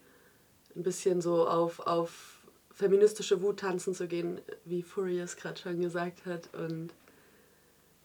ein 0.75 0.83
bisschen 0.83 1.21
so 1.21 1.47
auf, 1.47 1.79
auf 1.81 2.39
feministische 2.73 3.41
Wut 3.41 3.59
tanzen 3.59 3.93
zu 3.93 4.07
gehen, 4.07 4.39
wie 4.63 4.81
Furious 4.81 5.35
gerade 5.35 5.59
schon 5.59 5.81
gesagt 5.81 6.25
hat. 6.25 6.49
Und 6.53 6.93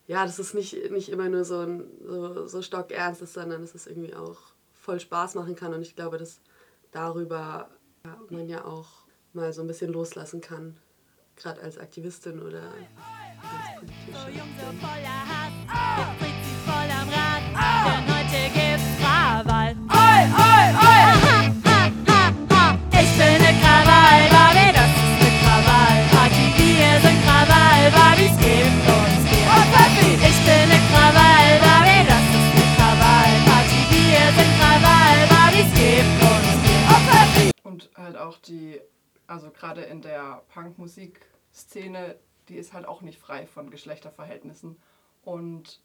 ja, 0.08 0.24
das 0.26 0.40
ist 0.40 0.54
nicht, 0.54 0.90
nicht 0.90 1.08
immer 1.08 1.28
nur 1.28 1.44
so, 1.44 1.60
ein, 1.60 1.84
so, 2.04 2.46
so 2.48 2.60
stockernst 2.60 3.22
ist, 3.22 3.34
sondern 3.34 3.62
dass 3.62 3.74
es 3.74 3.86
irgendwie 3.86 4.14
auch 4.14 4.38
voll 4.72 4.98
Spaß 4.98 5.36
machen 5.36 5.54
kann. 5.54 5.72
Und 5.72 5.82
ich 5.82 5.94
glaube, 5.94 6.18
dass 6.18 6.40
darüber 6.90 7.70
ja, 8.04 8.18
man 8.30 8.48
ja 8.48 8.64
auch 8.64 8.88
mal 9.32 9.52
so 9.52 9.60
ein 9.62 9.68
bisschen 9.68 9.92
loslassen 9.92 10.40
kann, 10.40 10.76
gerade 11.36 11.62
als 11.62 11.78
Aktivistin 11.78 12.42
oder. 12.42 12.72
So 13.86 14.28
jung, 14.30 14.48
so 14.56 14.66
voller 14.80 15.20
Hass, 15.28 15.52
jetzt 15.98 16.16
dreht 16.20 16.40
sie 16.44 16.56
voll 16.64 16.88
am 16.88 17.08
Rad, 17.12 17.44
denn 17.84 18.04
heute 18.08 18.40
gibt's 18.54 18.88
Krawall. 18.98 19.76
Oi, 19.92 20.20
oi, 20.32 20.66
oi! 20.72 21.02
Ha, 21.24 21.38
ha, 22.08 22.22
ha! 22.50 22.64
Ich 22.92 23.12
bin 23.18 23.36
ne 23.44 23.52
Krawall-Barbie, 23.60 24.72
das 24.72 24.88
ist 24.88 25.16
ne 25.20 25.30
Krawall-Party. 25.42 26.44
Wir 26.56 26.96
sind 27.04 27.18
Krawall-Barbies, 27.26 28.34
gebt 28.40 28.86
uns 28.88 29.20
Bier. 29.28 29.52
Ich 30.28 30.40
bin 30.48 30.64
ne 30.72 30.78
Krawall-Barbie, 30.88 32.02
das 32.08 32.24
ist 32.24 32.50
ne 32.56 32.64
Krawall-Party. 32.80 33.78
Wir 33.92 34.26
sind 34.32 34.50
Krawall-Barbies, 34.60 35.70
gebt 35.76 36.18
uns 36.24 36.56
Bier. 36.64 37.52
Und 37.64 37.90
halt 37.96 38.16
auch 38.16 38.38
die, 38.38 38.80
also 39.26 39.50
gerade 39.50 39.82
in 39.82 40.00
der 40.00 40.42
Punkmusik-Szene, 40.54 42.16
die 42.48 42.56
ist 42.56 42.72
halt 42.72 42.86
auch 42.86 43.00
nicht 43.00 43.18
frei 43.18 43.46
von 43.46 43.70
Geschlechterverhältnissen. 43.70 44.76
Und 45.22 45.80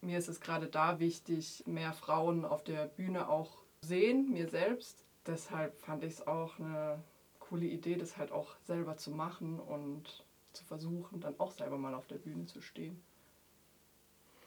mir 0.00 0.18
ist 0.18 0.28
es 0.28 0.40
gerade 0.40 0.66
da 0.66 0.98
wichtig, 0.98 1.64
mehr 1.66 1.92
Frauen 1.92 2.44
auf 2.44 2.62
der 2.62 2.86
Bühne 2.86 3.28
auch 3.28 3.58
sehen, 3.80 4.30
mir 4.30 4.48
selbst. 4.48 5.04
Deshalb 5.26 5.78
fand 5.78 6.04
ich 6.04 6.14
es 6.14 6.26
auch 6.26 6.58
eine 6.58 7.02
coole 7.40 7.66
Idee, 7.66 7.96
das 7.96 8.16
halt 8.16 8.32
auch 8.32 8.56
selber 8.64 8.96
zu 8.96 9.10
machen 9.10 9.58
und 9.58 10.24
zu 10.52 10.64
versuchen, 10.64 11.20
dann 11.20 11.38
auch 11.38 11.52
selber 11.52 11.78
mal 11.78 11.94
auf 11.94 12.06
der 12.06 12.16
Bühne 12.16 12.46
zu 12.46 12.60
stehen. 12.60 13.02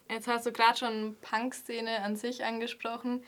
Jetzt 0.09 0.27
hast 0.27 0.45
du 0.45 0.51
gerade 0.51 0.77
schon 0.77 1.17
Punk-Szene 1.21 2.01
an 2.01 2.15
sich 2.15 2.45
angesprochen. 2.45 3.23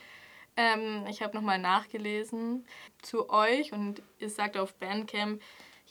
Ähm, 0.56 1.04
ich 1.08 1.22
habe 1.22 1.36
nochmal 1.36 1.58
nachgelesen 1.58 2.66
zu 3.02 3.30
euch 3.30 3.72
und 3.72 4.02
ihr 4.18 4.30
sagt 4.30 4.56
auf 4.56 4.74
Bandcamp, 4.74 5.42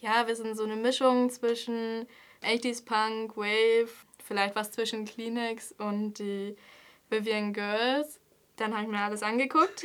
ja, 0.02 0.28
wir 0.28 0.36
sind 0.36 0.56
so 0.56 0.64
eine 0.64 0.76
Mischung 0.76 1.30
zwischen 1.30 2.08
80s 2.44 2.86
Punk, 2.86 3.38
Wave, 3.38 3.90
vielleicht 4.24 4.56
was 4.56 4.72
zwischen 4.72 5.06
Kleenex 5.06 5.74
und 5.78 6.20
die 6.20 6.56
Vivian 7.10 7.54
Girls. 7.54 8.20
Dann 8.56 8.74
habe 8.74 8.84
ich 8.84 8.90
mir 8.90 9.00
alles 9.00 9.24
angeguckt. 9.24 9.84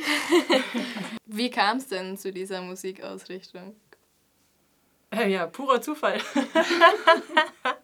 Wie 1.25 1.49
kam 1.49 1.77
es 1.77 1.87
denn 1.87 2.17
zu 2.17 2.31
dieser 2.31 2.61
Musikausrichtung? 2.61 3.75
Äh, 5.11 5.31
Ja, 5.31 5.47
purer 5.47 5.81
Zufall. 5.81 6.19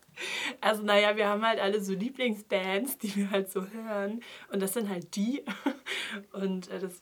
also, 0.61 0.83
naja, 0.83 1.15
wir 1.15 1.27
haben 1.27 1.45
halt 1.45 1.59
alle 1.59 1.81
so 1.81 1.93
Lieblingsbands, 1.93 2.97
die 2.97 3.15
wir 3.15 3.31
halt 3.31 3.49
so 3.49 3.65
hören. 3.67 4.21
Und 4.51 4.61
das 4.61 4.73
sind 4.73 4.89
halt 4.89 5.15
die. 5.15 5.45
Und 6.33 6.69
äh, 6.69 6.79
das, 6.79 7.01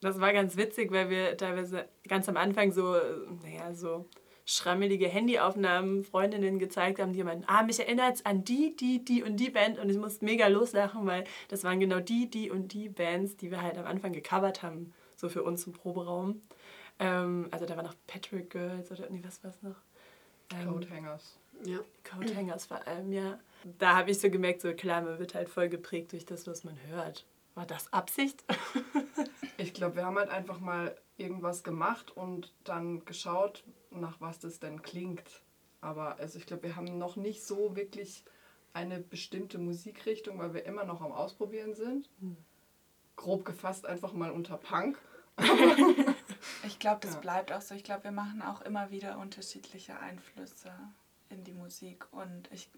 das 0.00 0.20
war 0.20 0.32
ganz 0.32 0.56
witzig, 0.56 0.92
weil 0.92 1.10
wir 1.10 1.36
teilweise 1.36 1.88
ganz 2.08 2.28
am 2.28 2.36
Anfang 2.36 2.70
so, 2.70 2.94
äh, 2.94 3.16
naja, 3.42 3.74
so 3.74 4.08
schrammelige 4.46 5.08
Handyaufnahmen 5.08 6.04
Freundinnen 6.04 6.58
gezeigt 6.58 6.98
haben, 6.98 7.12
die 7.12 7.24
meinten, 7.24 7.44
ah, 7.46 7.62
mich 7.62 7.80
erinnert 7.80 8.16
es 8.16 8.26
an 8.26 8.44
die, 8.44 8.76
die, 8.76 9.04
die 9.04 9.22
und 9.22 9.36
die 9.36 9.50
Band 9.50 9.78
und 9.78 9.88
ich 9.88 9.96
musste 9.96 10.24
mega 10.24 10.46
loslachen, 10.48 11.06
weil 11.06 11.24
das 11.48 11.64
waren 11.64 11.80
genau 11.80 12.00
die, 12.00 12.28
die 12.28 12.50
und 12.50 12.72
die 12.72 12.88
Bands, 12.88 13.36
die 13.36 13.50
wir 13.50 13.62
halt 13.62 13.78
am 13.78 13.86
Anfang 13.86 14.12
gecovert 14.12 14.62
haben, 14.62 14.92
so 15.16 15.28
für 15.28 15.42
uns 15.42 15.66
im 15.66 15.72
Proberaum. 15.72 16.42
Ähm, 16.98 17.48
also 17.50 17.64
da 17.66 17.76
war 17.76 17.82
noch 17.82 17.94
Patrick 18.06 18.50
Girls 18.50 18.90
oder 18.90 19.08
nee, 19.10 19.22
was 19.24 19.42
war 19.42 19.50
es 19.50 19.62
noch? 19.62 19.76
Ähm, 20.54 20.68
Coathangers. 20.68 21.38
Ja. 21.64 21.78
Coat 22.02 22.34
Hangers 22.34 22.66
vor 22.66 22.86
allem, 22.86 23.12
ja. 23.12 23.38
Da 23.78 23.96
habe 23.96 24.10
ich 24.10 24.20
so 24.20 24.28
gemerkt, 24.28 24.60
so 24.60 24.72
klar, 24.74 25.02
man 25.02 25.18
wird 25.18 25.34
halt 25.34 25.48
voll 25.48 25.68
geprägt 25.68 26.12
durch 26.12 26.26
das, 26.26 26.46
was 26.46 26.64
man 26.64 26.76
hört. 26.88 27.24
War 27.54 27.66
das 27.66 27.92
Absicht? 27.92 28.44
Ich 29.56 29.72
glaube, 29.72 29.94
wir 29.96 30.04
haben 30.04 30.18
halt 30.18 30.30
einfach 30.30 30.58
mal 30.58 30.96
irgendwas 31.16 31.62
gemacht 31.62 32.10
und 32.16 32.52
dann 32.64 33.04
geschaut, 33.04 33.62
nach 34.00 34.20
was 34.20 34.38
das 34.38 34.58
denn 34.60 34.82
klingt. 34.82 35.42
Aber 35.80 36.16
also 36.16 36.38
ich 36.38 36.46
glaube, 36.46 36.62
wir 36.64 36.76
haben 36.76 36.98
noch 36.98 37.16
nicht 37.16 37.44
so 37.44 37.76
wirklich 37.76 38.24
eine 38.72 38.98
bestimmte 39.00 39.58
Musikrichtung, 39.58 40.38
weil 40.38 40.54
wir 40.54 40.64
immer 40.64 40.84
noch 40.84 41.00
am 41.00 41.12
Ausprobieren 41.12 41.74
sind. 41.74 42.08
Grob 43.16 43.44
gefasst 43.44 43.86
einfach 43.86 44.12
mal 44.12 44.30
unter 44.30 44.56
Punk. 44.56 44.98
Ich 46.66 46.78
glaube, 46.78 47.00
das 47.02 47.14
Ja. 47.14 47.20
bleibt 47.20 47.52
auch 47.52 47.60
so. 47.60 47.74
Ich 47.74 47.84
glaube, 47.84 48.04
wir 48.04 48.10
machen 48.10 48.40
auch 48.40 48.62
immer 48.62 48.90
wieder 48.90 49.18
unterschiedliche 49.18 49.98
Einflüsse 50.00 50.72
in 51.28 51.44
die 51.44 51.52
Musik. 51.52 52.06
Und 52.10 52.50
ich, 52.52 52.70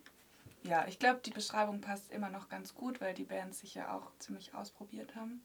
ja, 0.65 0.87
ich 0.89 0.99
glaube, 0.99 1.21
die 1.25 1.31
Beschreibung 1.31 1.81
passt 1.81 2.11
immer 2.11 2.29
noch 2.31 2.49
ganz 2.49 2.75
gut, 2.75 3.01
weil 3.01 3.15
die 3.15 3.25
Bands 3.25 3.61
sich 3.61 3.75
ja 3.75 3.95
auch 3.97 4.11
ziemlich 4.19 4.55
ausprobiert 4.55 5.15
haben. 5.15 5.41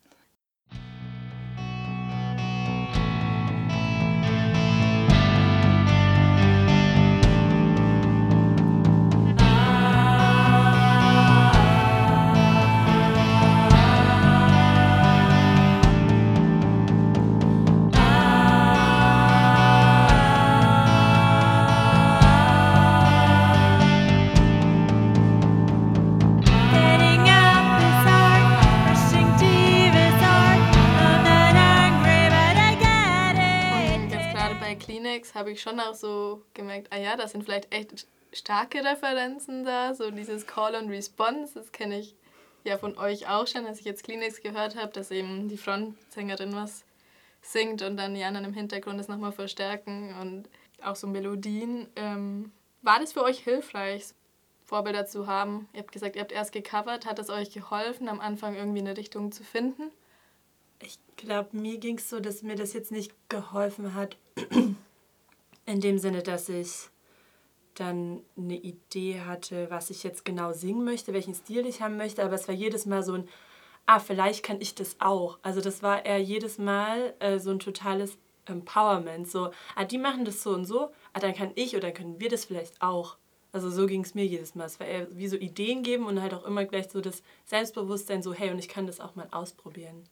Kleenex 35.22 35.36
habe 35.36 35.52
ich 35.52 35.62
schon 35.62 35.80
auch 35.80 35.94
so 35.94 36.42
gemerkt, 36.54 36.88
ah 36.92 36.98
ja, 36.98 37.16
da 37.16 37.28
sind 37.28 37.44
vielleicht 37.44 37.74
echt 37.74 38.08
starke 38.34 38.84
Referenzen 38.84 39.64
da. 39.64 39.94
So 39.94 40.12
dieses 40.12 40.48
Call 40.48 40.76
and 40.76 40.90
Response, 40.90 41.54
das 41.54 41.72
kenne 41.72 42.00
ich 42.00 42.16
ja 42.64 42.78
von 42.78 42.98
euch 42.98 43.28
auch 43.28 43.48
schon, 43.48 43.66
als 43.66 43.80
ich 43.80 43.86
jetzt 43.86 44.04
Kleenex 44.04 44.42
gehört 44.42 44.76
habe, 44.76 44.92
dass 44.92 45.12
eben 45.12 45.48
die 45.48 45.58
Frontsängerin 45.58 46.56
was 46.56 46.84
singt 47.42 47.82
und 47.82 47.98
dann 47.98 48.14
die 48.14 48.24
anderen 48.24 48.48
im 48.48 48.54
Hintergrund 48.54 49.00
das 49.00 49.08
nochmal 49.08 49.32
verstärken 49.32 50.16
und 50.22 50.50
auch 50.84 50.96
so 50.96 51.08
Melodien. 51.08 51.88
Ähm, 51.96 52.52
war 52.82 53.00
das 53.00 53.14
für 53.14 53.24
euch 53.24 53.40
hilfreich, 53.40 54.06
Vorbilder 54.66 55.06
zu 55.06 55.28
haben? 55.28 55.68
Ihr 55.74 55.80
habt 55.80 55.92
gesagt, 55.92 56.16
ihr 56.16 56.22
habt 56.22 56.32
erst 56.32 56.52
gecovert. 56.52 57.06
Hat 57.06 57.20
es 57.20 57.30
euch 57.30 57.52
geholfen, 57.52 58.08
am 58.08 58.20
Anfang 58.20 58.56
irgendwie 58.56 58.80
eine 58.80 58.98
Richtung 58.98 59.32
zu 59.32 59.44
finden? 59.44 59.92
Ich 60.84 60.98
glaube, 61.18 61.56
mir 61.58 61.78
ging 61.78 61.98
es 61.98 62.10
so, 62.10 62.20
dass 62.20 62.42
mir 62.42 62.56
das 62.56 62.74
jetzt 62.74 62.92
nicht 62.92 63.14
geholfen 63.30 63.94
hat. 63.94 64.18
In 65.66 65.80
dem 65.80 66.00
Sinne, 66.00 66.24
dass 66.24 66.50
ich 66.50 66.90
dann 67.76 68.22
eine 68.38 68.58
Idee 68.58 69.22
hatte, 69.22 69.70
was 69.70 69.90
ich 69.90 70.04
jetzt 70.04 70.26
genau 70.26 70.54
singen 70.54 70.84
möchte, 70.84 71.14
welchen 71.14 71.34
Stil 71.34 71.66
ich 71.66 71.82
haben 71.82 71.98
möchte. 71.98 72.24
Aber 72.24 72.36
es 72.36 72.48
war 72.48 72.56
jedes 72.56 72.86
Mal 72.86 73.04
so 73.04 73.14
ein, 73.14 73.28
ah, 73.86 74.00
vielleicht 74.00 74.44
kann 74.44 74.62
ich 74.62 74.76
das 74.76 74.96
auch. 75.00 75.40
Also 75.42 75.62
das 75.62 75.82
war 75.82 76.06
eher 76.06 76.20
jedes 76.20 76.58
Mal 76.58 77.14
äh, 77.20 77.40
so 77.40 77.52
ein 77.52 77.60
totales 77.60 78.18
Empowerment. 78.46 79.30
So, 79.30 79.52
ah, 79.76 79.86
die 79.86 79.98
machen 79.98 80.26
das 80.26 80.44
so 80.44 80.52
und 80.52 80.66
so, 80.66 80.92
ah, 81.14 81.20
dann 81.20 81.34
kann 81.34 81.52
ich 81.56 81.76
oder 81.76 81.92
können 81.92 82.20
wir 82.20 82.30
das 82.30 82.46
vielleicht 82.46 82.82
auch. 82.82 83.18
Also 83.54 83.70
so 83.70 83.86
ging 83.86 84.02
es 84.04 84.16
mir 84.16 84.26
jedes 84.26 84.56
Mal. 84.56 84.66
Es 84.66 84.80
war 84.80 84.88
eher 84.88 85.08
wie 85.18 85.28
so 85.28 85.36
Ideen 85.36 85.84
geben 85.84 86.06
und 86.06 86.22
halt 86.22 86.34
auch 86.34 86.46
immer 86.46 86.66
gleich 86.66 86.90
so 86.90 87.02
das 87.02 87.22
Selbstbewusstsein, 87.46 88.24
so 88.24 88.34
hey, 88.34 88.50
und 88.52 88.60
ich 88.60 88.70
kann 88.70 88.88
das 88.88 89.00
auch 89.00 89.16
mal 89.16 89.28
ausprobieren. 89.32 90.04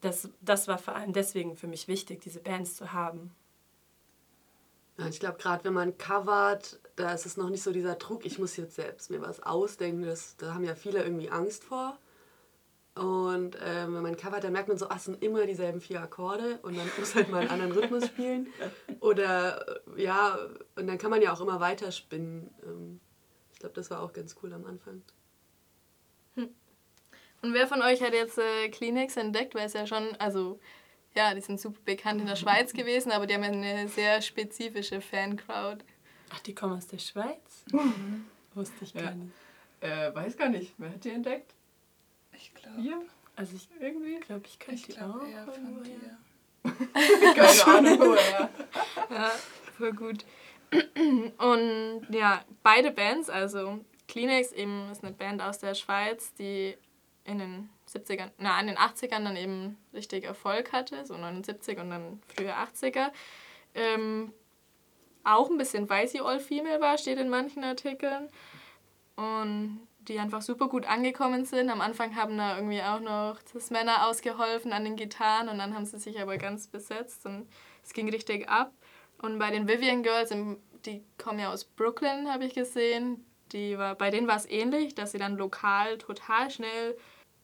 Das, 0.00 0.28
das 0.40 0.68
war 0.68 0.78
vor 0.78 0.94
allem 0.94 1.12
deswegen 1.12 1.56
für 1.56 1.66
mich 1.66 1.88
wichtig, 1.88 2.20
diese 2.20 2.40
Bands 2.40 2.76
zu 2.76 2.92
haben. 2.92 3.32
Ich 5.08 5.20
glaube, 5.20 5.38
gerade 5.38 5.64
wenn 5.64 5.74
man 5.74 5.96
covert, 5.96 6.80
da 6.96 7.12
ist 7.12 7.24
es 7.24 7.36
noch 7.36 7.50
nicht 7.50 7.62
so 7.62 7.72
dieser 7.72 7.94
Druck, 7.94 8.26
ich 8.26 8.38
muss 8.38 8.56
jetzt 8.56 8.74
selbst 8.74 9.10
mir 9.10 9.22
was 9.22 9.40
ausdenken. 9.42 10.02
Das, 10.02 10.36
da 10.36 10.54
haben 10.54 10.64
ja 10.64 10.74
viele 10.74 11.02
irgendwie 11.02 11.30
Angst 11.30 11.64
vor. 11.64 11.96
Und 12.96 13.56
ähm, 13.62 13.94
wenn 13.94 14.02
man 14.02 14.16
covert, 14.16 14.42
dann 14.42 14.52
merkt 14.52 14.66
man 14.66 14.76
so, 14.76 14.88
ach, 14.88 14.98
sind 14.98 15.22
immer 15.22 15.46
dieselben 15.46 15.80
vier 15.80 16.02
Akkorde 16.02 16.58
und 16.62 16.76
dann 16.76 16.90
muss 16.98 17.14
halt 17.14 17.30
mal 17.30 17.42
einen 17.42 17.50
anderen 17.50 17.72
Rhythmus 17.72 18.06
spielen. 18.06 18.48
Oder 18.98 19.82
äh, 19.96 20.02
ja, 20.02 20.36
und 20.74 20.88
dann 20.88 20.98
kann 20.98 21.10
man 21.10 21.22
ja 21.22 21.32
auch 21.32 21.40
immer 21.40 21.60
weiter 21.60 21.92
spinnen. 21.92 22.52
Ähm, 22.64 23.00
ich 23.52 23.60
glaube, 23.60 23.76
das 23.76 23.90
war 23.92 24.02
auch 24.02 24.12
ganz 24.12 24.34
cool 24.42 24.52
am 24.52 24.66
Anfang. 24.66 25.02
Und 27.40 27.54
wer 27.54 27.68
von 27.68 27.82
euch 27.82 28.02
hat 28.02 28.14
jetzt 28.14 28.38
äh, 28.38 28.68
Kleenex 28.68 29.16
entdeckt? 29.16 29.54
Weil 29.54 29.66
es 29.66 29.72
ja 29.74 29.86
schon, 29.86 30.16
also 30.18 30.58
ja, 31.18 31.34
die 31.34 31.40
sind 31.40 31.60
super 31.60 31.80
bekannt 31.84 32.20
in 32.20 32.28
der 32.28 32.36
Schweiz 32.36 32.72
gewesen, 32.72 33.10
aber 33.10 33.26
die 33.26 33.34
haben 33.34 33.42
ja 33.42 33.50
eine 33.50 33.88
sehr 33.88 34.22
spezifische 34.22 35.00
Fancrowd. 35.00 35.84
Ach, 36.30 36.38
die 36.40 36.54
kommen 36.54 36.76
aus 36.76 36.86
der 36.86 36.98
Schweiz? 36.98 37.64
Wusste 38.54 38.76
ich 38.84 38.94
Ja. 38.94 39.02
gar 39.02 39.14
nicht. 39.16 39.32
Äh, 39.80 40.14
weiß 40.14 40.36
gar 40.36 40.48
nicht. 40.48 40.74
Wer 40.78 40.90
hat 40.90 41.02
die 41.04 41.10
entdeckt? 41.10 41.54
Ich 42.32 42.54
glaube, 42.54 42.80
Ihr? 42.80 43.00
Also 43.34 43.56
ich 43.56 43.68
Irgendwie? 43.80 44.20
glaube, 44.20 44.42
ich 44.46 44.58
kann 44.60 44.74
ich 44.76 44.82
die 44.84 44.92
glaube 44.92 45.20
auch. 45.20 45.26
eher 45.28 45.44
von 45.44 45.82
dir. 45.84 46.18
Keine 47.34 47.66
Ahnung, 47.66 47.98
woher. 48.00 48.50
Ja, 49.10 49.30
voll 49.76 49.92
gut. 49.92 50.24
Und 51.38 52.06
ja, 52.10 52.44
beide 52.62 52.90
Bands, 52.90 53.28
also 53.30 53.80
Kleenex 54.06 54.52
eben 54.52 54.90
ist 54.90 55.02
eine 55.02 55.12
Band 55.14 55.40
aus 55.42 55.58
der 55.58 55.74
Schweiz, 55.74 56.32
die 56.34 56.76
in 57.24 57.38
den 57.38 57.70
70ern, 57.88 58.30
na, 58.38 58.60
in 58.60 58.66
den 58.68 58.76
80ern 58.76 59.24
dann 59.24 59.36
eben 59.36 59.78
richtig 59.94 60.24
Erfolg 60.24 60.72
hatte, 60.72 61.04
so 61.06 61.16
79 61.16 61.78
und 61.78 61.90
dann 61.90 62.22
frühe 62.28 62.54
80er. 62.54 63.10
Ähm, 63.74 64.32
auch 65.24 65.50
ein 65.50 65.58
bisschen 65.58 65.88
weil 65.90 66.08
sie 66.08 66.20
all 66.20 66.40
female 66.40 66.80
war, 66.80 66.98
steht 66.98 67.18
in 67.18 67.28
manchen 67.28 67.64
Artikeln. 67.64 68.28
Und 69.16 69.80
die 70.08 70.18
einfach 70.18 70.42
super 70.42 70.68
gut 70.68 70.86
angekommen 70.86 71.44
sind. 71.44 71.70
Am 71.70 71.80
Anfang 71.80 72.16
haben 72.16 72.36
da 72.38 72.56
irgendwie 72.56 72.82
auch 72.82 73.00
noch 73.00 73.38
das 73.52 73.70
Männer 73.70 74.08
ausgeholfen 74.08 74.72
an 74.72 74.84
den 74.84 74.96
Gitarren 74.96 75.48
und 75.48 75.58
dann 75.58 75.74
haben 75.74 75.84
sie 75.84 75.98
sich 75.98 76.20
aber 76.20 76.38
ganz 76.38 76.66
besetzt 76.66 77.26
und 77.26 77.46
es 77.84 77.92
ging 77.92 78.08
richtig 78.08 78.48
ab. 78.48 78.72
Und 79.20 79.38
bei 79.38 79.50
den 79.50 79.68
Vivian 79.68 80.02
Girls, 80.02 80.32
die 80.86 81.02
kommen 81.18 81.38
ja 81.38 81.52
aus 81.52 81.64
Brooklyn, 81.64 82.32
habe 82.32 82.44
ich 82.44 82.54
gesehen. 82.54 83.24
Die 83.52 83.78
war, 83.78 83.94
bei 83.94 84.10
denen 84.10 84.28
war 84.28 84.36
es 84.36 84.48
ähnlich, 84.48 84.94
dass 84.94 85.12
sie 85.12 85.18
dann 85.18 85.36
lokal 85.36 85.98
total 85.98 86.50
schnell 86.50 86.96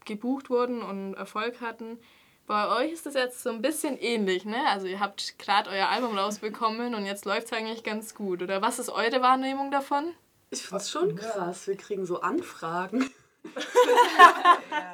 gebucht 0.05 0.51
wurden 0.51 0.83
und 0.83 1.15
Erfolg 1.15 1.61
hatten. 1.61 1.99
Bei 2.47 2.69
euch 2.77 2.93
ist 2.93 3.07
das 3.07 3.15
jetzt 3.15 3.43
so 3.43 3.51
ein 3.51 3.63
bisschen 3.63 3.99
ähnlich, 3.99 4.45
ne? 4.45 4.59
Also 4.69 4.87
ihr 4.87 5.01
habt 5.01 5.39
gerade 5.39 5.71
euer 5.71 5.89
Album 5.89 6.17
rausbekommen 6.17 6.95
und 6.95 7.07
jetzt 7.07 7.25
läuft 7.25 7.47
es 7.47 7.53
eigentlich 7.55 7.85
ganz 7.85 8.15
gut. 8.15 8.43
Oder 8.43 8.61
was 8.61 8.79
ist 8.79 8.91
eure 8.91 9.23
Wahrnehmung 9.23 9.71
davon? 9.71 10.05
Ich 10.51 10.63
finde 10.63 10.83
es 10.83 10.91
schon 10.91 11.17
krass. 11.17 11.67
Wir 11.67 11.77
kriegen 11.77 12.05
so 12.05 12.21
Anfragen. 12.21 13.11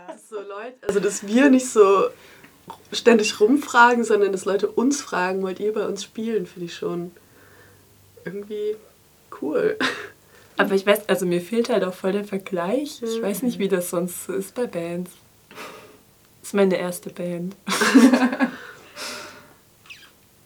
Dass 0.06 0.28
so 0.28 0.40
Leute, 0.40 0.76
also 0.86 0.98
dass 0.98 1.26
wir 1.26 1.50
nicht 1.50 1.68
so 1.68 2.08
ständig 2.92 3.38
rumfragen, 3.38 4.04
sondern 4.04 4.32
dass 4.32 4.44
Leute 4.44 4.68
uns 4.68 5.00
fragen, 5.00 5.42
wollt 5.42 5.60
ihr 5.60 5.72
bei 5.72 5.86
uns 5.86 6.02
spielen, 6.02 6.46
finde 6.46 6.66
ich 6.66 6.74
schon 6.74 7.12
irgendwie 8.24 8.76
cool. 9.40 9.78
Aber 10.60 10.74
ich 10.74 10.84
weiß, 10.84 11.08
also 11.08 11.24
mir 11.24 11.40
fehlt 11.40 11.70
halt 11.70 11.84
auch 11.84 11.94
voll 11.94 12.12
der 12.12 12.24
Vergleich. 12.24 13.00
Ich 13.02 13.22
weiß 13.22 13.42
nicht, 13.44 13.58
wie 13.58 13.68
das 13.68 13.88
sonst 13.88 14.26
so 14.26 14.34
ist 14.34 14.54
bei 14.54 14.66
Bands. 14.66 15.10
Das 15.48 16.48
ist 16.50 16.54
meine 16.54 16.76
erste 16.76 17.10
Band. 17.10 17.56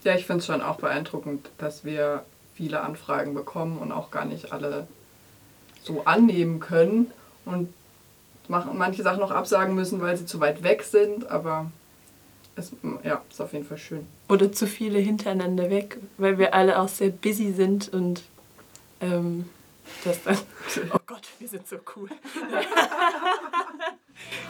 Ja, 0.04 0.14
ich 0.14 0.26
finde 0.26 0.40
es 0.40 0.46
schon 0.46 0.60
auch 0.60 0.76
beeindruckend, 0.76 1.48
dass 1.56 1.86
wir 1.86 2.26
viele 2.54 2.82
Anfragen 2.82 3.32
bekommen 3.32 3.78
und 3.78 3.90
auch 3.90 4.10
gar 4.10 4.26
nicht 4.26 4.52
alle 4.52 4.86
so 5.82 6.02
annehmen 6.04 6.60
können 6.60 7.10
und 7.46 7.72
machen 8.48 8.76
manche 8.76 9.02
Sachen 9.02 9.20
noch 9.20 9.30
absagen 9.30 9.74
müssen, 9.74 10.02
weil 10.02 10.14
sie 10.18 10.26
zu 10.26 10.40
weit 10.40 10.62
weg 10.62 10.82
sind, 10.82 11.30
aber 11.30 11.70
es 12.54 12.72
ja, 13.02 13.22
ist 13.30 13.40
auf 13.40 13.54
jeden 13.54 13.64
Fall 13.64 13.78
schön. 13.78 14.06
Oder 14.28 14.52
zu 14.52 14.66
viele 14.66 14.98
hintereinander 14.98 15.70
weg, 15.70 15.96
weil 16.18 16.36
wir 16.36 16.52
alle 16.52 16.78
auch 16.78 16.88
sehr 16.88 17.08
busy 17.08 17.52
sind 17.52 17.90
und 17.90 18.24
ähm, 19.00 19.46
das 20.04 20.22
dann. 20.22 20.38
Oh 20.92 20.98
Gott, 21.06 21.28
wir 21.38 21.48
sind 21.48 21.68
so 21.68 21.76
cool. 21.96 22.08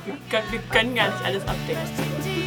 Wir 0.04 0.14
können, 0.30 0.52
wir 0.52 0.60
können 0.70 0.94
gar 0.94 1.08
nicht 1.08 1.24
alles 1.24 1.42
abdecken. 1.48 2.43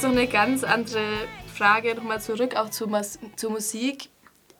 Jetzt 0.00 0.08
noch 0.08 0.18
eine 0.18 0.28
ganz 0.28 0.64
andere 0.64 1.04
Frage, 1.54 1.94
nochmal 1.94 2.22
zurück 2.22 2.56
auch 2.56 2.70
zu, 2.70 2.86
Mas 2.86 3.18
zur 3.36 3.50
Musik. 3.50 4.08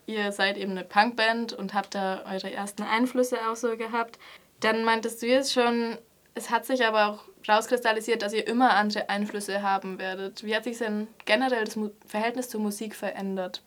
Ihr 0.04 0.32
seid 0.32 0.58
eben 0.58 0.72
eine 0.72 0.84
Punkband 0.84 1.54
und 1.54 1.72
habt 1.72 1.94
da 1.94 2.24
eure 2.30 2.52
ersten 2.52 2.82
Einflüsse 2.82 3.38
auch 3.48 3.56
so 3.56 3.74
gehabt. 3.78 4.18
Dann 4.60 4.84
meintest 4.84 5.22
du 5.22 5.26
jetzt 5.26 5.54
schon, 5.54 5.96
es 6.34 6.50
hat 6.50 6.66
sich 6.66 6.84
aber 6.84 7.06
auch 7.06 7.24
rauskristallisiert, 7.48 8.20
dass 8.20 8.34
ihr 8.34 8.46
immer 8.46 8.72
andere 8.72 9.08
Einflüsse 9.08 9.62
haben 9.62 9.98
werdet. 9.98 10.44
Wie 10.44 10.54
hat 10.54 10.64
sich 10.64 10.76
denn 10.76 11.08
generell 11.24 11.64
das 11.64 11.78
Verhältnis 12.06 12.50
zur 12.50 12.60
Musik 12.60 12.94
verändert? 12.94 13.62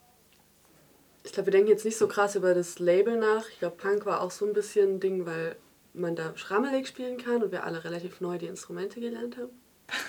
Ich 1.24 1.32
glaube, 1.32 1.48
wir 1.48 1.52
denken 1.54 1.70
jetzt 1.70 1.84
nicht 1.84 1.98
so 1.98 2.06
krass 2.06 2.36
über 2.36 2.54
das 2.54 2.78
Label 2.78 3.16
nach. 3.16 3.48
Ich 3.48 3.58
glaube, 3.58 3.74
Punk 3.74 4.06
war 4.06 4.20
auch 4.20 4.30
so 4.30 4.46
ein 4.46 4.52
bisschen 4.52 4.96
ein 4.96 5.00
Ding, 5.00 5.26
weil 5.26 5.56
man 5.92 6.14
da 6.14 6.36
schrammelig 6.36 6.86
spielen 6.86 7.18
kann 7.18 7.42
und 7.42 7.50
wir 7.50 7.64
alle 7.64 7.82
relativ 7.82 8.20
neu 8.20 8.38
die 8.38 8.46
Instrumente 8.46 9.00
gelernt 9.00 9.36
haben. 9.36 9.63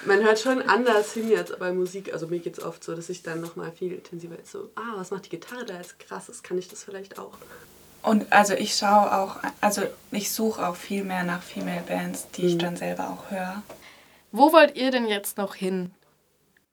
Man 0.05 0.23
hört 0.23 0.39
schon 0.39 0.61
anders 0.61 1.13
hin 1.13 1.29
jetzt 1.29 1.57
bei 1.59 1.71
Musik. 1.71 2.13
Also 2.13 2.27
mir 2.27 2.39
geht 2.39 2.57
es 2.57 2.63
oft 2.63 2.83
so, 2.83 2.95
dass 2.95 3.09
ich 3.09 3.23
dann 3.23 3.41
nochmal 3.41 3.71
viel 3.71 3.93
intensiver 3.93 4.35
jetzt 4.35 4.51
so, 4.51 4.69
ah, 4.75 4.93
was 4.95 5.11
macht 5.11 5.25
die 5.25 5.29
Gitarre 5.29 5.65
da 5.65 5.77
jetzt 5.77 5.99
krass 5.99 6.29
ist, 6.29 6.43
kann 6.43 6.57
ich 6.57 6.67
das 6.67 6.83
vielleicht 6.83 7.19
auch. 7.19 7.37
Und 8.01 8.31
also 8.31 8.53
ich 8.53 8.75
schaue 8.75 9.13
auch, 9.13 9.37
also 9.61 9.83
ich 10.11 10.31
suche 10.31 10.67
auch 10.67 10.75
viel 10.75 11.03
mehr 11.03 11.23
nach 11.23 11.41
Female 11.41 11.83
Bands, 11.87 12.29
die 12.31 12.47
ich 12.47 12.57
dann 12.57 12.77
selber 12.77 13.09
auch 13.09 13.31
höre. 13.31 13.63
Wo 14.31 14.53
wollt 14.53 14.75
ihr 14.75 14.91
denn 14.91 15.07
jetzt 15.07 15.37
noch 15.37 15.55
hin? 15.55 15.91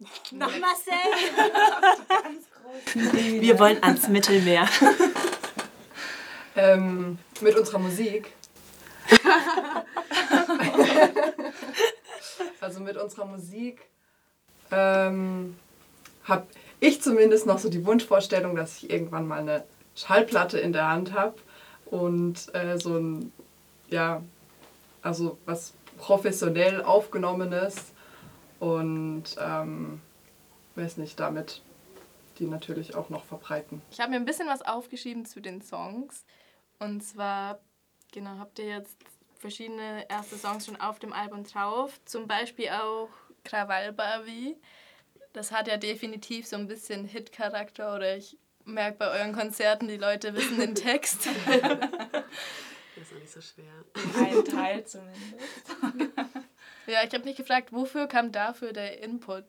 Nach 0.32 0.50
Marseille. 0.58 0.96
Wir 3.40 3.58
wollen 3.58 3.82
ans 3.82 4.08
Mittelmeer. 4.08 4.68
Ähm, 6.56 7.18
mit 7.40 7.56
unserer 7.56 7.78
Musik. 7.78 8.32
also 12.62 12.80
mit 12.80 12.96
unserer 12.96 13.26
Musik 13.26 13.88
ähm, 14.70 15.56
habe 16.24 16.46
ich 16.80 17.02
zumindest 17.02 17.46
noch 17.46 17.58
so 17.58 17.68
die 17.68 17.84
Wunschvorstellung, 17.84 18.56
dass 18.56 18.78
ich 18.78 18.90
irgendwann 18.90 19.26
mal 19.26 19.40
eine 19.40 19.64
Schallplatte 19.94 20.58
in 20.58 20.72
der 20.72 20.88
Hand 20.88 21.12
habe 21.12 21.34
und 21.86 22.54
äh, 22.54 22.78
so 22.78 22.96
ein, 22.96 23.32
ja, 23.88 24.22
also 25.02 25.38
was 25.44 25.74
professionell 25.98 26.82
aufgenommenes 26.82 27.92
und 28.60 29.24
ähm, 29.40 30.00
weiß 30.76 30.96
nicht, 30.96 31.18
damit 31.20 31.62
die 32.38 32.46
natürlich 32.46 32.94
auch 32.94 33.10
noch 33.10 33.24
verbreiten. 33.24 33.82
Ich 33.90 34.00
habe 34.00 34.10
mir 34.10 34.16
ein 34.16 34.24
bisschen 34.24 34.48
was 34.48 34.62
aufgeschrieben 34.62 35.26
zu 35.26 35.40
den 35.40 35.60
Songs. 35.60 36.24
Und 36.78 37.02
zwar, 37.02 37.60
genau, 38.12 38.38
habt 38.38 38.58
ihr 38.58 38.66
jetzt 38.66 38.96
verschiedene 39.42 40.08
erste 40.08 40.38
Songs 40.38 40.64
schon 40.64 40.80
auf 40.80 40.98
dem 40.98 41.12
Album 41.12 41.44
drauf. 41.44 42.00
Zum 42.06 42.26
Beispiel 42.26 42.70
auch 42.70 43.10
Krawall 43.44 43.92
Barbie. 43.92 44.56
Das 45.34 45.52
hat 45.52 45.68
ja 45.68 45.76
definitiv 45.76 46.46
so 46.46 46.56
ein 46.56 46.68
bisschen 46.68 47.04
Hit-Charakter 47.04 47.94
oder 47.94 48.16
ich 48.16 48.38
merke 48.64 48.98
bei 48.98 49.10
euren 49.10 49.34
Konzerten, 49.34 49.88
die 49.88 49.96
Leute 49.96 50.34
wissen 50.34 50.58
den 50.58 50.74
Text. 50.74 51.28
Das 52.94 53.10
ist 53.10 53.16
auch 53.16 53.20
nicht 53.20 53.32
so 53.32 53.40
schwer. 53.40 53.72
Ein 54.18 54.44
Teil 54.44 54.84
zumindest. 54.84 55.24
ja, 56.86 57.02
ich 57.02 57.14
habe 57.14 57.24
mich 57.24 57.36
gefragt, 57.36 57.72
wofür 57.72 58.06
kam 58.06 58.32
dafür 58.32 58.74
der 58.74 59.02
Input? 59.02 59.44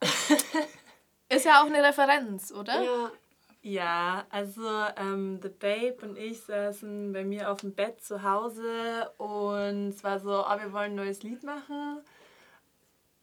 Ist 1.30 1.46
ja 1.46 1.62
auch 1.62 1.66
eine 1.66 1.82
Referenz, 1.82 2.52
oder? 2.52 2.82
Ja, 2.82 3.12
Ja, 3.62 4.26
also 4.30 4.62
ähm, 4.96 5.40
The 5.42 5.48
Babe 5.48 5.96
und 6.02 6.16
ich 6.16 6.40
saßen 6.42 7.12
bei 7.12 7.24
mir 7.24 7.50
auf 7.50 7.60
dem 7.62 7.74
Bett 7.74 8.02
zu 8.02 8.22
Hause 8.22 9.10
und 9.18 9.88
es 9.88 10.04
war 10.04 10.20
so, 10.20 10.44
oh, 10.46 10.58
wir 10.58 10.72
wollen 10.72 10.92
ein 10.92 10.94
neues 10.94 11.22
Lied 11.22 11.42
machen. 11.42 12.00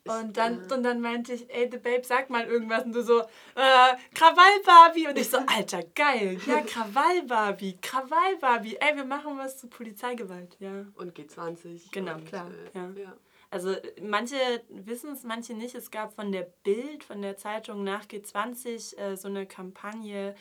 Und 0.05 0.35
dann, 0.35 0.69
und 0.69 0.83
dann 0.83 0.99
meinte 0.99 1.31
ich, 1.31 1.49
ey, 1.49 1.69
The 1.71 1.77
Babe, 1.77 2.01
sag 2.03 2.29
mal 2.29 2.45
irgendwas. 2.45 2.83
Und 2.83 2.91
du 2.93 3.01
so, 3.03 3.21
äh, 3.21 3.95
Krawall 4.13 4.61
Barbie. 4.65 5.07
Und 5.07 5.17
ich 5.17 5.29
so, 5.29 5.37
Alter, 5.37 5.81
geil. 5.95 6.37
Ja, 6.45 6.59
Krawall 6.65 7.23
Barbie, 7.23 7.77
Krawall 7.81 8.35
Barbie. 8.41 8.75
Ey, 8.81 8.97
wir 8.97 9.05
machen 9.05 9.37
was 9.37 9.57
zu 9.57 9.67
Polizeigewalt. 9.67 10.57
Ja. 10.59 10.85
und 10.95 11.17
G20. 11.17 11.83
Genau, 11.91 12.15
und, 12.15 12.25
klar, 12.25 12.47
Äh, 12.73 12.77
ja. 12.77 12.89
ja. 13.01 13.13
Also 13.53 13.75
manche 14.01 14.35
wissen 14.69 15.11
es, 15.11 15.23
manche 15.23 15.53
nicht. 15.53 15.75
Es 15.75 15.91
gab 15.91 16.15
von 16.15 16.31
der 16.31 16.51
Bild, 16.63 17.03
von 17.03 17.21
der 17.21 17.37
Zeitung 17.37 17.83
nach 17.83 18.05
G20 18.05 18.97
äh, 18.97 19.15
so 19.15 19.27
eine 19.27 19.45
Kampagne, 19.45 20.33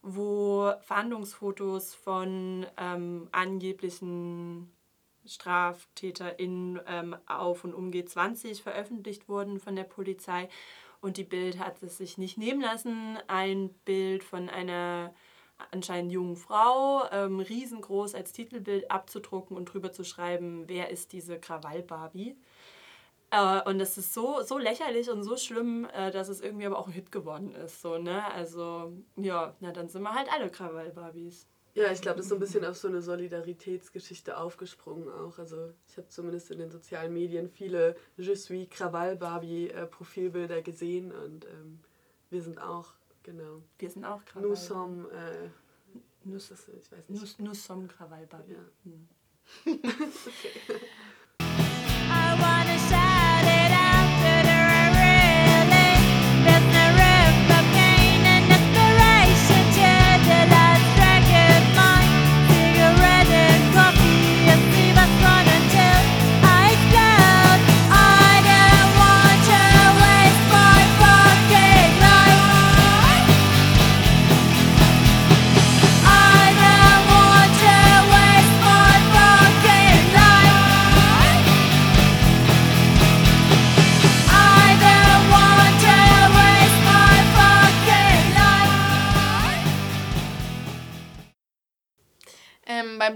wo 0.00 0.72
Fahndungsfotos 0.80 1.92
von 1.92 2.64
ähm, 2.78 3.28
angeblichen 3.32 4.72
StraftäterInnen 5.26 6.80
ähm, 6.86 7.14
auf 7.26 7.64
und 7.64 7.74
um 7.74 7.90
G20 7.90 8.62
veröffentlicht 8.62 9.28
wurden 9.28 9.60
von 9.60 9.76
der 9.76 9.84
Polizei. 9.84 10.48
Und 11.02 11.18
die 11.18 11.24
Bild 11.24 11.58
hat 11.58 11.82
es 11.82 11.98
sich 11.98 12.16
nicht 12.16 12.38
nehmen 12.38 12.62
lassen, 12.62 13.18
ein 13.26 13.74
Bild 13.84 14.24
von 14.24 14.48
einer 14.48 15.12
anscheinend 15.70 16.12
jungen 16.12 16.36
Frau 16.36 17.04
ähm, 17.12 17.40
riesengroß 17.40 18.14
als 18.14 18.32
Titelbild 18.32 18.90
abzudrucken 18.90 19.54
und 19.54 19.66
drüber 19.66 19.92
zu 19.92 20.02
schreiben, 20.02 20.64
wer 20.66 20.88
ist 20.88 21.12
diese 21.12 21.38
Krawall-Barbie. 21.38 22.36
Äh, 23.34 23.68
und 23.68 23.78
das 23.78 23.98
ist 23.98 24.14
so, 24.14 24.42
so 24.42 24.58
lächerlich 24.58 25.10
und 25.10 25.24
so 25.24 25.36
schlimm, 25.36 25.88
äh, 25.92 26.10
dass 26.12 26.28
es 26.28 26.40
irgendwie 26.40 26.66
aber 26.66 26.78
auch 26.78 26.86
ein 26.86 26.92
Hit 26.92 27.10
geworden 27.10 27.52
ist. 27.54 27.82
So, 27.82 27.98
ne? 27.98 28.24
Also, 28.32 28.92
ja, 29.16 29.56
na 29.60 29.72
dann 29.72 29.88
sind 29.88 30.02
wir 30.02 30.14
halt 30.14 30.28
alle 30.32 30.50
Krawall-Barbies. 30.50 31.48
Ja, 31.74 31.90
ich 31.90 32.00
glaube, 32.00 32.18
das 32.18 32.26
ist 32.26 32.30
so 32.30 32.36
ein 32.36 32.40
bisschen 32.40 32.64
auf 32.64 32.76
so 32.76 32.86
eine 32.86 33.02
Solidaritätsgeschichte 33.02 34.36
aufgesprungen 34.36 35.08
auch. 35.08 35.40
Also 35.40 35.72
ich 35.88 35.96
habe 35.96 36.08
zumindest 36.08 36.52
in 36.52 36.58
den 36.58 36.70
sozialen 36.70 37.12
Medien 37.12 37.48
viele 37.48 37.96
Je 38.16 38.36
suis 38.36 38.70
Krawall 38.70 39.16
Barbie 39.16 39.70
äh, 39.70 39.86
Profilbilder 39.86 40.62
gesehen 40.62 41.10
und 41.10 41.46
ähm, 41.46 41.80
wir 42.30 42.42
sind 42.42 42.60
auch, 42.60 42.94
genau. 43.24 43.62
Wir 43.78 43.90
sind 43.90 44.04
auch 44.04 44.24
Krawall. 44.24 44.50
Nous 44.50 44.66
sommes, 44.66 45.06
äh, 45.08 45.48
Nous, 46.22 46.48
das, 46.48 46.68
ich 46.68 46.92
weiß 46.92 47.08
nicht. 47.08 47.40
nous, 47.40 47.48
nous 47.48 47.66
sommes 47.66 47.88
Krawall-Barbie. 47.88 48.52
Ja. 48.52 48.64
Hm. 48.84 49.08
I 49.84 51.23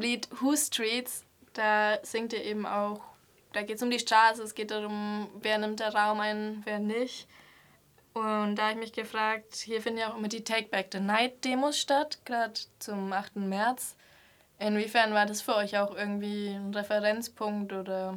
Lied 0.09 0.29
Who 0.41 0.57
Streets, 0.57 1.25
da 1.53 1.99
singt 2.03 2.33
ihr 2.33 2.43
eben 2.43 2.65
auch, 2.65 3.01
da 3.53 3.63
geht 3.63 3.77
es 3.77 3.83
um 3.83 3.91
die 3.91 3.99
Straße, 3.99 4.43
es 4.43 4.55
geht 4.55 4.71
darum, 4.71 5.29
wer 5.43 5.59
nimmt 5.59 5.81
der 5.81 5.95
Raum 5.95 6.21
ein, 6.21 6.63
wer 6.65 6.79
nicht. 6.79 7.29
Und 8.15 8.57
da 8.57 8.63
habe 8.63 8.73
ich 8.73 8.79
mich 8.79 8.93
gefragt, 8.93 9.57
hier 9.57 9.83
finden 9.83 9.99
ja 9.99 10.11
auch 10.11 10.17
immer 10.17 10.29
die 10.29 10.45
Take 10.45 10.69
Back 10.69 10.89
the 10.93 11.01
Night 11.01 11.45
Demos 11.45 11.79
statt, 11.79 12.21
gerade 12.25 12.55
zum 12.79 13.13
8. 13.13 13.37
März. 13.37 13.97
Inwiefern 14.59 15.13
war 15.13 15.27
das 15.27 15.43
für 15.43 15.55
euch 15.55 15.77
auch 15.79 15.95
irgendwie 15.95 16.49
ein 16.49 16.75
Referenzpunkt 16.75 17.75
oder 17.75 18.17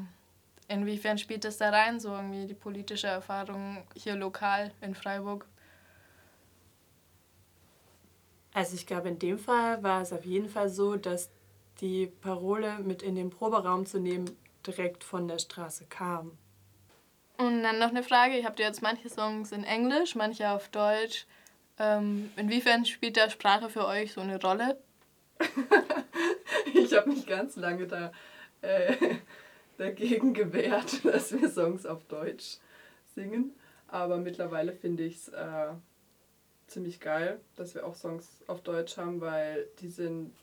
inwiefern 0.69 1.17
spielt 1.17 1.43
das 1.43 1.57
da 1.57 1.71
rein, 1.71 1.99
so 1.99 2.15
irgendwie 2.15 2.47
die 2.47 2.53
politische 2.53 3.07
Erfahrung 3.07 3.83
hier 3.95 4.15
lokal 4.15 4.71
in 4.79 4.95
Freiburg? 4.95 5.45
Also 8.53 8.75
ich 8.75 8.87
glaube, 8.87 9.09
in 9.09 9.19
dem 9.19 9.37
Fall 9.37 9.83
war 9.83 10.01
es 10.01 10.13
auf 10.13 10.25
jeden 10.25 10.47
Fall 10.47 10.69
so, 10.69 10.95
dass 10.95 11.29
die 11.81 12.07
Parole 12.07 12.79
mit 12.79 13.01
in 13.01 13.15
den 13.15 13.29
Proberaum 13.29 13.85
zu 13.85 13.99
nehmen 13.99 14.37
direkt 14.65 15.03
von 15.03 15.27
der 15.27 15.39
Straße 15.39 15.85
kam. 15.89 16.37
Und 17.37 17.63
dann 17.63 17.79
noch 17.79 17.89
eine 17.89 18.03
Frage, 18.03 18.37
ihr 18.37 18.45
habt 18.45 18.59
ja 18.59 18.67
jetzt 18.67 18.83
manche 18.83 19.09
Songs 19.09 19.51
in 19.51 19.63
Englisch, 19.63 20.15
manche 20.15 20.51
auf 20.51 20.69
Deutsch. 20.69 21.25
Ähm, 21.79 22.29
inwiefern 22.35 22.85
spielt 22.85 23.17
da 23.17 23.29
Sprache 23.29 23.69
für 23.69 23.87
euch 23.87 24.13
so 24.13 24.21
eine 24.21 24.39
Rolle? 24.39 24.77
Ich 26.73 26.93
habe 26.93 27.09
mich 27.09 27.25
ganz 27.25 27.55
lange 27.55 27.87
da, 27.87 28.11
äh, 28.61 28.95
dagegen 29.77 30.33
gewehrt, 30.33 31.03
dass 31.05 31.31
wir 31.31 31.49
Songs 31.49 31.85
auf 31.85 32.03
Deutsch 32.05 32.57
singen. 33.15 33.55
Aber 33.87 34.17
mittlerweile 34.17 34.73
finde 34.73 35.03
ich 35.03 35.15
es 35.15 35.27
äh, 35.29 35.71
ziemlich 36.67 36.99
geil, 36.99 37.39
dass 37.55 37.75
wir 37.75 37.85
auch 37.85 37.95
Songs 37.95 38.27
auf 38.47 38.61
Deutsch 38.61 38.97
haben, 38.97 39.21
weil 39.21 39.67
die 39.79 39.89
sind 39.89 40.33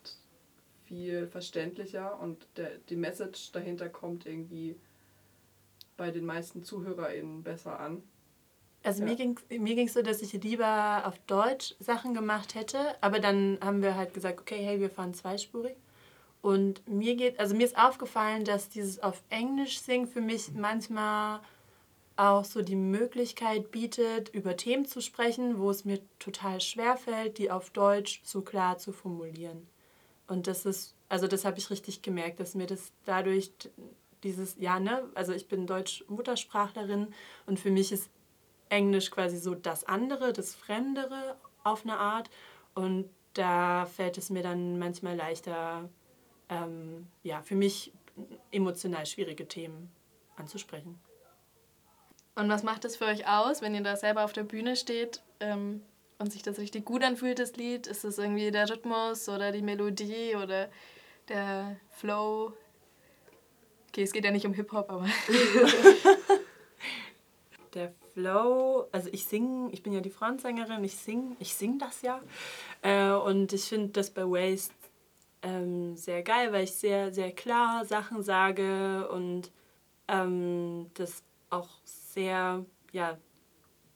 viel 0.88 1.26
verständlicher 1.26 2.18
und 2.20 2.46
der, 2.56 2.78
die 2.88 2.96
Message 2.96 3.52
dahinter 3.52 3.88
kommt 3.88 4.26
irgendwie 4.26 4.76
bei 5.96 6.10
den 6.10 6.24
meisten 6.24 6.64
ZuhörerInnen 6.64 7.42
besser 7.42 7.78
an. 7.78 8.02
Also 8.82 9.02
Ja. 9.02 9.10
mir 9.10 9.16
ging 9.16 9.38
mir 9.50 9.74
ging's 9.74 9.92
so, 9.94 10.02
dass 10.02 10.22
ich 10.22 10.32
lieber 10.32 11.02
auf 11.04 11.18
Deutsch 11.26 11.74
Sachen 11.80 12.14
gemacht 12.14 12.54
hätte, 12.54 12.78
aber 13.02 13.18
dann 13.18 13.58
haben 13.60 13.82
wir 13.82 13.96
halt 13.96 14.14
gesagt, 14.14 14.40
okay, 14.40 14.64
hey, 14.64 14.80
wir 14.80 14.90
fahren 14.90 15.14
zweispurig. 15.14 15.76
Und 16.40 16.86
mir 16.88 17.16
geht, 17.16 17.40
also 17.40 17.54
mir 17.54 17.64
ist 17.66 17.76
aufgefallen, 17.76 18.44
dass 18.44 18.68
dieses 18.68 19.02
auf 19.02 19.22
Englisch 19.28 19.80
singen 19.80 20.06
für 20.06 20.20
mich 20.20 20.52
manchmal 20.52 21.40
auch 22.16 22.44
so 22.44 22.62
die 22.62 22.76
Möglichkeit 22.76 23.70
bietet, 23.72 24.28
über 24.30 24.56
Themen 24.56 24.86
zu 24.86 25.00
sprechen, 25.00 25.58
wo 25.58 25.70
es 25.70 25.84
mir 25.84 26.00
total 26.18 26.60
schwer 26.60 26.96
fällt, 26.96 27.38
die 27.38 27.50
auf 27.50 27.70
Deutsch 27.70 28.20
so 28.24 28.42
klar 28.42 28.78
zu 28.78 28.92
formulieren. 28.92 29.66
Und 30.28 30.46
das 30.46 30.66
ist, 30.66 30.94
also 31.08 31.26
das 31.26 31.44
habe 31.44 31.58
ich 31.58 31.70
richtig 31.70 32.02
gemerkt, 32.02 32.38
dass 32.38 32.54
mir 32.54 32.66
das 32.66 32.92
dadurch 33.04 33.50
dieses, 34.22 34.56
ja, 34.58 34.78
ne, 34.78 35.08
also 35.14 35.32
ich 35.32 35.48
bin 35.48 35.66
Deutsch-Muttersprachlerin 35.66 37.14
und 37.46 37.58
für 37.58 37.70
mich 37.70 37.92
ist 37.92 38.10
Englisch 38.68 39.10
quasi 39.10 39.38
so 39.38 39.54
das 39.54 39.84
andere, 39.84 40.32
das 40.32 40.54
Fremdere 40.54 41.36
auf 41.64 41.84
eine 41.84 41.98
Art. 41.98 42.28
Und 42.74 43.08
da 43.34 43.86
fällt 43.86 44.18
es 44.18 44.30
mir 44.30 44.42
dann 44.42 44.78
manchmal 44.78 45.16
leichter, 45.16 45.88
ähm, 46.48 47.06
ja, 47.22 47.42
für 47.42 47.56
mich 47.56 47.92
emotional 48.50 49.06
schwierige 49.06 49.48
Themen 49.48 49.90
anzusprechen. 50.36 50.98
Und 52.34 52.48
was 52.48 52.62
macht 52.62 52.84
das 52.84 52.96
für 52.96 53.06
euch 53.06 53.26
aus, 53.26 53.62
wenn 53.62 53.74
ihr 53.74 53.82
da 53.82 53.96
selber 53.96 54.24
auf 54.24 54.32
der 54.32 54.44
Bühne 54.44 54.76
steht 54.76 55.22
ähm, 55.40 55.82
und 56.18 56.32
sich 56.32 56.42
das 56.42 56.58
richtig 56.58 56.84
gut 56.84 57.04
anfühlt, 57.04 57.38
das 57.38 57.56
Lied? 57.56 57.86
Ist 57.86 58.04
das 58.04 58.18
irgendwie 58.18 58.50
der 58.50 58.68
Rhythmus 58.68 59.28
oder 59.28 59.52
die 59.52 59.62
Melodie 59.62 60.34
oder 60.36 60.68
der 61.28 61.76
Flow? 61.90 62.52
Okay, 63.88 64.02
es 64.02 64.12
geht 64.12 64.24
ja 64.24 64.30
nicht 64.30 64.46
um 64.46 64.52
Hip-Hop, 64.52 64.90
aber 64.90 65.06
Der 67.74 67.92
Flow, 68.14 68.88
also 68.92 69.10
ich 69.12 69.26
singe, 69.26 69.70
ich 69.72 69.82
bin 69.82 69.92
ja 69.92 70.00
die 70.00 70.10
Frontsängerin, 70.10 70.82
ich 70.84 70.96
singe, 70.96 71.36
ich 71.38 71.54
sing 71.54 71.78
das 71.78 72.02
ja. 72.02 72.20
Äh, 72.82 73.10
und 73.10 73.52
ich 73.52 73.64
finde 73.64 73.88
das 73.88 74.10
bei 74.10 74.22
Waste 74.22 74.72
ähm, 75.42 75.96
sehr 75.96 76.22
geil, 76.22 76.52
weil 76.52 76.64
ich 76.64 76.72
sehr, 76.72 77.12
sehr 77.12 77.32
klar 77.32 77.84
Sachen 77.84 78.22
sage 78.22 79.08
und 79.10 79.50
ähm, 80.08 80.90
das 80.94 81.22
auch 81.50 81.68
sehr, 81.84 82.64
ja, 82.92 83.18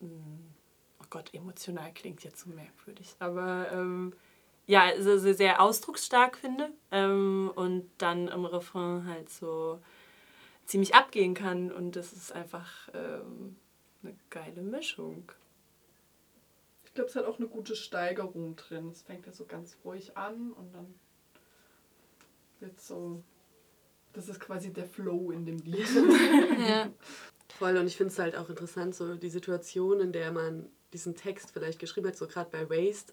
mh, 0.00 0.08
oh 0.08 0.51
Gott, 1.12 1.34
emotional 1.34 1.92
klingt 1.92 2.24
jetzt 2.24 2.40
so 2.40 2.48
merkwürdig, 2.48 3.16
aber 3.18 3.70
ähm, 3.70 4.14
ja, 4.66 4.84
also 4.84 5.18
sehr, 5.18 5.34
sehr 5.34 5.60
ausdrucksstark 5.60 6.38
finde 6.38 6.70
ähm, 6.90 7.52
und 7.54 7.90
dann 7.98 8.28
im 8.28 8.46
Refrain 8.46 9.06
halt 9.06 9.28
so 9.28 9.78
ziemlich 10.64 10.94
abgehen 10.94 11.34
kann 11.34 11.70
und 11.70 11.96
das 11.96 12.14
ist 12.14 12.32
einfach 12.32 12.88
ähm, 12.94 13.56
eine 14.02 14.16
geile 14.30 14.62
Mischung. 14.62 15.30
Ich 16.86 16.94
glaube, 16.94 17.10
es 17.10 17.16
hat 17.16 17.26
auch 17.26 17.38
eine 17.38 17.48
gute 17.48 17.76
Steigerung 17.76 18.56
drin. 18.56 18.88
Es 18.88 19.02
fängt 19.02 19.26
ja 19.26 19.32
so 19.32 19.44
ganz 19.44 19.76
ruhig 19.84 20.16
an 20.16 20.52
und 20.52 20.74
dann 20.74 20.94
wird 22.60 22.80
so. 22.80 23.22
Das 24.14 24.30
ist 24.30 24.40
quasi 24.40 24.72
der 24.72 24.86
Flow 24.86 25.30
in 25.30 25.44
dem 25.44 25.58
Lied. 25.58 25.88
ja. 26.66 26.90
Voll, 27.58 27.76
und 27.76 27.86
ich 27.86 27.98
finde 27.98 28.12
es 28.14 28.18
halt 28.18 28.34
auch 28.34 28.48
interessant, 28.48 28.94
so 28.94 29.14
die 29.14 29.28
Situation, 29.28 30.00
in 30.00 30.12
der 30.12 30.32
man 30.32 30.70
diesen 30.92 31.14
Text 31.14 31.50
vielleicht 31.52 31.78
geschrieben 31.78 32.08
hat, 32.08 32.16
so 32.16 32.26
gerade 32.26 32.50
bei 32.50 32.68
Waste, 32.68 33.12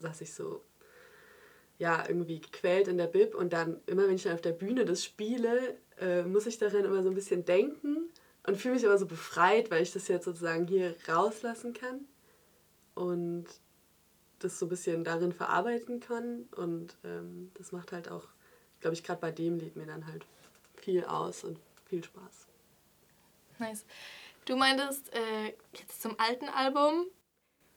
saß 0.00 0.20
ich 0.20 0.34
so, 0.34 0.62
ja, 1.78 2.06
irgendwie 2.06 2.40
gequält 2.40 2.88
in 2.88 2.98
der 2.98 3.06
Bib 3.06 3.34
und 3.34 3.52
dann, 3.52 3.80
immer 3.86 4.06
wenn 4.06 4.14
ich 4.14 4.24
dann 4.24 4.34
auf 4.34 4.42
der 4.42 4.52
Bühne 4.52 4.84
das 4.84 5.04
spiele, 5.04 5.78
äh, 5.98 6.22
muss 6.22 6.46
ich 6.46 6.58
daran 6.58 6.84
immer 6.84 7.02
so 7.02 7.08
ein 7.08 7.14
bisschen 7.14 7.44
denken 7.44 8.10
und 8.46 8.56
fühle 8.56 8.74
mich 8.74 8.86
aber 8.86 8.98
so 8.98 9.06
befreit, 9.06 9.70
weil 9.70 9.82
ich 9.82 9.92
das 9.92 10.08
jetzt 10.08 10.24
sozusagen 10.24 10.66
hier 10.66 10.94
rauslassen 11.08 11.72
kann 11.72 12.06
und 12.94 13.46
das 14.40 14.58
so 14.58 14.66
ein 14.66 14.68
bisschen 14.68 15.04
darin 15.04 15.32
verarbeiten 15.32 16.00
kann 16.00 16.48
und 16.56 16.96
ähm, 17.04 17.50
das 17.54 17.72
macht 17.72 17.92
halt 17.92 18.10
auch, 18.10 18.28
glaube 18.80 18.94
ich, 18.94 19.02
gerade 19.02 19.20
bei 19.20 19.30
dem 19.30 19.58
Lied 19.58 19.76
mir 19.76 19.86
dann 19.86 20.06
halt 20.06 20.26
viel 20.76 21.04
aus 21.04 21.44
und 21.44 21.58
viel 21.86 22.04
Spaß. 22.04 22.46
Nice. 23.58 23.84
Du 24.44 24.56
meintest 24.56 25.12
äh, 25.14 25.54
jetzt 25.74 26.02
zum 26.02 26.18
alten 26.18 26.48
Album. 26.48 27.06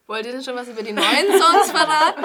Wollt 0.07 0.25
ihr 0.25 0.31
denn 0.33 0.43
schon 0.43 0.55
was 0.55 0.67
über 0.67 0.83
die 0.83 0.91
neuen 0.93 1.27
Songs 1.41 1.71
verraten? 1.71 2.23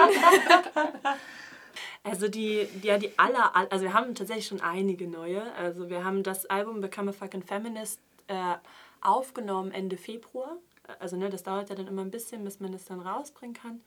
Also 2.04 2.28
die, 2.28 2.66
ja, 2.82 2.98
die 2.98 3.16
aller, 3.18 3.54
all- 3.54 3.68
also 3.68 3.84
wir 3.84 3.92
haben 3.92 4.14
tatsächlich 4.14 4.46
schon 4.46 4.60
einige 4.60 5.06
neue. 5.06 5.52
Also 5.54 5.88
wir 5.90 6.04
haben 6.04 6.22
das 6.22 6.46
Album 6.46 6.80
Become 6.80 7.10
a 7.10 7.12
Fucking 7.12 7.42
Feminist 7.42 8.00
äh, 8.28 8.54
aufgenommen 9.00 9.72
Ende 9.72 9.96
Februar. 9.96 10.56
Also 11.00 11.16
ne, 11.16 11.28
das 11.28 11.42
dauert 11.42 11.68
ja 11.70 11.76
dann 11.76 11.86
immer 11.86 12.02
ein 12.02 12.10
bisschen, 12.10 12.44
bis 12.44 12.60
man 12.60 12.72
das 12.72 12.84
dann 12.86 13.00
rausbringen 13.00 13.54
kann. 13.54 13.80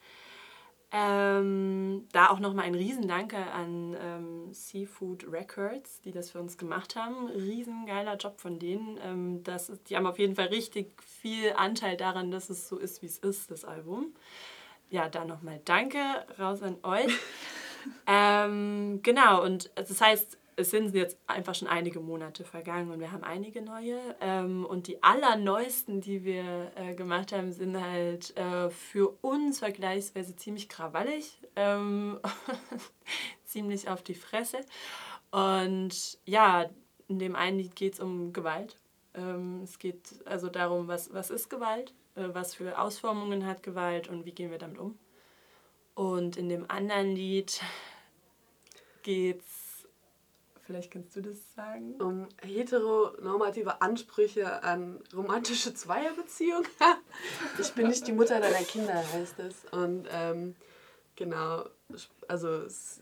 Ähm, 0.93 2.08
da 2.12 2.30
auch 2.30 2.39
nochmal 2.39 2.65
ein 2.65 2.75
Riesendanke 2.75 3.38
an 3.38 3.95
ähm, 3.97 4.54
Seafood 4.54 5.25
Records, 5.32 6.01
die 6.01 6.12
das 6.12 6.32
für 6.32 6.39
uns 6.41 6.58
gemacht 6.58 6.97
haben. 6.97 7.27
Riesengeiler 7.27 8.17
Job 8.17 8.41
von 8.41 8.60
denen. 8.60 8.99
Ähm, 9.01 9.41
das 9.43 9.69
ist, 9.69 9.89
die 9.89 9.95
haben 9.95 10.06
auf 10.06 10.19
jeden 10.19 10.36
Fall 10.36 10.47
richtig 10.47 11.01
viel 11.01 11.54
Anteil 11.54 11.95
daran, 11.95 12.30
dass 12.30 12.49
es 12.49 12.67
so 12.67 12.77
ist, 12.77 13.01
wie 13.01 13.06
es 13.06 13.19
ist, 13.19 13.51
das 13.51 13.63
Album. 13.63 14.13
Ja, 14.89 15.08
da 15.08 15.23
nochmal 15.23 15.62
Danke 15.63 15.97
raus 16.38 16.62
an 16.62 16.75
euch. 16.84 17.13
ähm, 18.08 18.99
genau, 19.01 19.45
und 19.45 19.71
das 19.75 20.01
heißt, 20.01 20.38
es 20.62 20.71
sind 20.71 20.95
jetzt 20.95 21.17
einfach 21.28 21.56
schon 21.56 21.67
einige 21.67 22.00
Monate 22.00 22.43
vergangen 22.43 22.91
und 22.91 23.00
wir 23.00 23.12
haben 23.12 23.24
einige 23.24 23.62
neue. 23.62 24.00
Ähm, 24.21 24.65
und 24.65 24.88
die 24.88 25.04
allerneuesten, 25.04 26.02
die 26.02 26.24
wir 26.24 26.71
äh, 26.76 26.93
gemacht 26.93 27.32
haben, 27.32 27.52
sind 27.52 27.80
halt 27.80 28.36
äh, 28.38 28.69
für 28.69 29.10
uns 29.21 29.60
vergleichsweise 29.60 30.36
ziemlich 30.36 30.69
krawallig, 30.69 31.38
ähm, 31.56 32.19
ziemlich 33.45 33.89
auf 33.89 34.02
die 34.02 34.15
Fresse. 34.15 34.60
Und 35.32 36.19
ja, 36.26 36.69
in 37.08 37.19
dem 37.19 37.36
einen 37.36 37.58
Lied 37.58 37.76
geht 37.76 37.93
es 37.95 38.00
um 38.00 38.32
Gewalt. 38.32 38.78
Ähm, 39.13 39.62
es 39.63 39.80
geht 39.80 40.26
also 40.26 40.47
darum, 40.50 40.88
was, 40.88 41.13
was 41.13 41.30
ist 41.30 41.50
Gewalt, 41.50 41.93
äh, 42.15 42.30
was 42.32 42.56
für 42.56 42.80
Ausformungen 42.80 43.45
hat 43.45 43.63
Gewalt 43.63 44.08
und 44.08 44.26
wie 44.26 44.32
gehen 44.32 44.52
wir 44.52 44.58
damit 44.58 44.80
um. 44.80 44.97
Und 45.95 46.38
in 46.38 46.47
dem 46.50 46.69
anderen 46.69 47.15
Lied 47.15 47.62
geht's, 49.04 49.61
vielleicht 50.71 50.91
kannst 50.91 51.15
du 51.15 51.21
das 51.21 51.53
sagen? 51.53 51.95
um 51.99 52.27
heteronormative 52.41 53.81
Ansprüche 53.81 54.63
an 54.63 54.99
romantische 55.13 55.73
Zweierbeziehungen. 55.73 56.67
ich 57.60 57.71
bin 57.73 57.88
nicht 57.88 58.07
die 58.07 58.13
Mutter 58.13 58.39
deiner 58.39 58.63
Kinder, 58.63 58.95
heißt 58.95 59.39
es. 59.39 59.65
Und 59.71 60.07
ähm, 60.12 60.55
genau, 61.15 61.65
also 62.27 62.49
es 62.63 63.01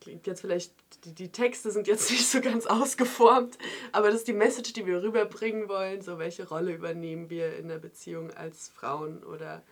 klingt 0.00 0.26
jetzt 0.26 0.40
vielleicht, 0.40 0.72
die, 1.04 1.14
die 1.14 1.30
Texte 1.30 1.70
sind 1.70 1.86
jetzt 1.86 2.10
nicht 2.10 2.26
so 2.26 2.40
ganz 2.40 2.66
ausgeformt, 2.66 3.58
aber 3.92 4.06
das 4.06 4.16
ist 4.20 4.28
die 4.28 4.32
Message, 4.32 4.72
die 4.72 4.86
wir 4.86 5.02
rüberbringen 5.02 5.68
wollen. 5.68 6.00
So, 6.00 6.18
welche 6.18 6.48
Rolle 6.48 6.72
übernehmen 6.72 7.28
wir 7.28 7.56
in 7.56 7.68
der 7.68 7.78
Beziehung 7.78 8.30
als 8.30 8.68
Frauen 8.68 9.22
oder 9.22 9.62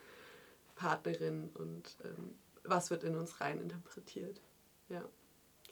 Partnerin 0.77 1.51
und 1.55 1.97
ähm, 2.05 2.35
was 2.65 2.91
wird 2.91 3.03
in 3.03 3.17
uns 3.17 3.41
rein 3.41 3.61
interpretiert. 3.61 4.43
Ja, 4.91 5.03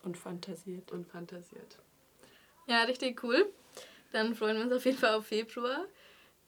Und 0.02 0.16
fantasiert. 0.16 0.92
und 0.92 1.06
fantasiert. 1.06 1.78
Ja, 2.66 2.82
richtig 2.82 3.22
cool. 3.22 3.52
Dann 4.12 4.34
freuen 4.34 4.56
wir 4.56 4.64
uns 4.64 4.72
auf 4.72 4.84
jeden 4.84 4.98
Fall 4.98 5.14
auf 5.14 5.26
Februar. 5.26 5.86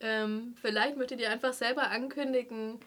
Ähm, 0.01 0.55
vielleicht 0.61 0.97
möchtet 0.97 1.21
ihr 1.21 1.31
einfach 1.31 1.53
selber 1.53 1.91
ankündigen, 1.91 2.79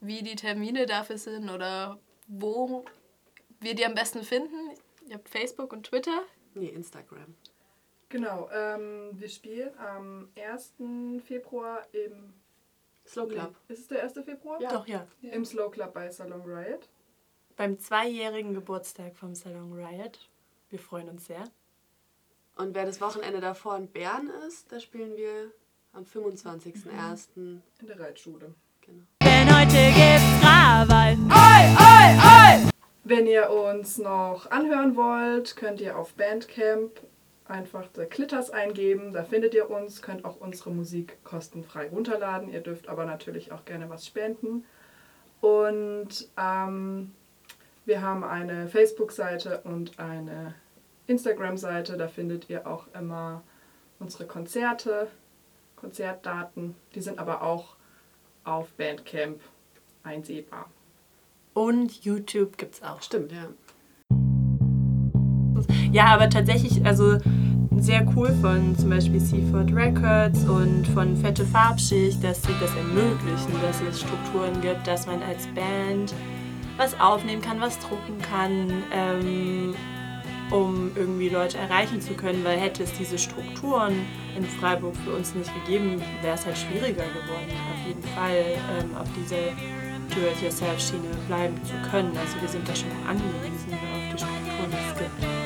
wie 0.00 0.22
die 0.22 0.36
Termine 0.36 0.86
dafür 0.86 1.16
sind 1.18 1.48
oder 1.48 1.98
wo 2.26 2.84
wir 3.60 3.74
die 3.74 3.84
am 3.84 3.94
besten 3.94 4.22
finden. 4.22 4.70
Ihr 5.08 5.14
habt 5.14 5.28
Facebook 5.28 5.72
und 5.72 5.86
Twitter. 5.86 6.22
Nee, 6.54 6.68
Instagram. 6.68 7.34
Genau, 8.08 8.48
ähm, 8.52 9.10
wir 9.14 9.28
spielen 9.28 9.76
am 9.78 10.28
1. 10.36 10.74
Februar 11.24 11.82
im 11.92 12.32
Slow 13.06 13.26
Club. 13.26 13.54
Nee, 13.68 13.74
ist 13.74 13.80
es 13.80 13.88
der 13.88 14.02
1. 14.02 14.12
Februar? 14.24 14.60
Ja. 14.60 14.70
Doch, 14.70 14.86
ja. 14.86 15.06
Im 15.22 15.44
Slow 15.44 15.70
Club 15.70 15.92
bei 15.92 16.10
Salon 16.10 16.42
Riot. 16.42 16.88
Beim 17.56 17.78
zweijährigen 17.78 18.52
Geburtstag 18.52 19.14
vom 19.14 19.36
Salon 19.36 19.72
Riot. 19.72 20.18
Wir 20.70 20.80
freuen 20.80 21.08
uns 21.08 21.26
sehr. 21.26 21.44
Und 22.56 22.74
wer 22.74 22.84
das 22.84 23.00
Wochenende 23.00 23.40
davor 23.40 23.76
in 23.76 23.86
Bern 23.86 24.28
ist, 24.48 24.72
da 24.72 24.80
spielen 24.80 25.16
wir 25.16 25.52
am 25.92 26.02
25.01. 26.02 27.28
In 27.36 27.62
der 27.86 28.00
Reitschule. 28.00 28.52
Genau. 28.80 29.04
Denn 29.22 29.56
heute 29.56 29.92
gibt's 29.94 30.40
Krawall. 30.40 31.16
Wenn 33.04 33.28
ihr 33.28 33.48
uns 33.48 33.98
noch 33.98 34.50
anhören 34.50 34.96
wollt, 34.96 35.54
könnt 35.54 35.80
ihr 35.80 35.96
auf 35.96 36.14
Bandcamp 36.14 36.90
einfach 37.46 37.84
The 37.94 38.06
Clitters 38.06 38.50
eingeben. 38.50 39.12
Da 39.12 39.22
findet 39.22 39.54
ihr 39.54 39.70
uns, 39.70 40.02
könnt 40.02 40.24
auch 40.24 40.40
unsere 40.40 40.70
Musik 40.70 41.22
kostenfrei 41.22 41.88
runterladen. 41.88 42.52
Ihr 42.52 42.62
dürft 42.62 42.88
aber 42.88 43.04
natürlich 43.04 43.52
auch 43.52 43.64
gerne 43.64 43.88
was 43.90 44.06
spenden. 44.06 44.64
Und 45.40 46.28
ähm, 46.36 47.12
wir 47.84 48.02
haben 48.02 48.24
eine 48.24 48.68
Facebook-Seite 48.68 49.60
und 49.64 49.98
eine 49.98 50.54
Instagram-Seite. 51.06 51.96
Da 51.96 52.08
findet 52.08 52.48
ihr 52.48 52.66
auch 52.66 52.86
immer 52.98 53.42
unsere 53.98 54.26
Konzerte, 54.26 55.08
Konzertdaten. 55.76 56.74
Die 56.94 57.00
sind 57.00 57.18
aber 57.18 57.42
auch 57.42 57.76
auf 58.44 58.72
Bandcamp 58.74 59.40
einsehbar. 60.02 60.70
Und 61.52 62.04
YouTube 62.04 62.56
gibt's 62.56 62.82
auch. 62.82 63.02
Stimmt, 63.02 63.32
ja. 63.32 63.48
Ja, 65.92 66.06
aber 66.06 66.28
tatsächlich, 66.28 66.84
also 66.84 67.18
sehr 67.76 68.06
cool 68.16 68.32
von 68.40 68.76
zum 68.76 68.90
Beispiel 68.90 69.20
Seaford 69.20 69.72
Records 69.72 70.44
und 70.44 70.86
von 70.88 71.16
Fette 71.16 71.44
Farbschicht, 71.44 72.22
dass 72.24 72.42
sie 72.42 72.54
das 72.60 72.74
ermöglichen, 72.74 73.52
dass 73.62 73.80
es 73.82 74.00
Strukturen 74.00 74.60
gibt, 74.60 74.86
dass 74.86 75.06
man 75.06 75.22
als 75.22 75.46
Band 75.48 76.12
was 76.76 76.98
aufnehmen 77.00 77.42
kann, 77.42 77.60
was 77.60 77.78
drucken 77.78 78.20
kann, 78.20 78.82
ähm, 78.92 79.74
um 80.50 80.90
irgendwie 80.94 81.28
Leute 81.28 81.58
erreichen 81.58 82.00
zu 82.00 82.14
können, 82.14 82.44
weil 82.44 82.58
hätte 82.58 82.82
es 82.82 82.92
diese 82.92 83.18
Strukturen 83.18 83.94
in 84.36 84.44
Freiburg 84.44 84.94
für 85.04 85.12
uns 85.12 85.34
nicht 85.34 85.50
gegeben, 85.64 86.02
wäre 86.22 86.34
es 86.34 86.44
halt 86.44 86.58
schwieriger 86.58 87.04
geworden, 87.04 87.52
auf 87.72 87.86
jeden 87.86 88.02
Fall 88.02 88.44
ähm, 88.80 88.96
auf 88.96 89.08
diese 89.16 89.36
Do-it-yourself-Schiene 90.14 91.08
bleiben 91.28 91.58
zu 91.64 91.74
können. 91.90 92.16
Also 92.16 92.40
wir 92.40 92.48
sind 92.48 92.68
da 92.68 92.74
schon 92.74 92.90
angewiesen 93.08 93.72
auf 93.72 94.12
die 94.12 94.18
Strukturen, 94.18 94.70
die 94.70 94.92
es 94.92 94.98
gibt. 94.98 95.43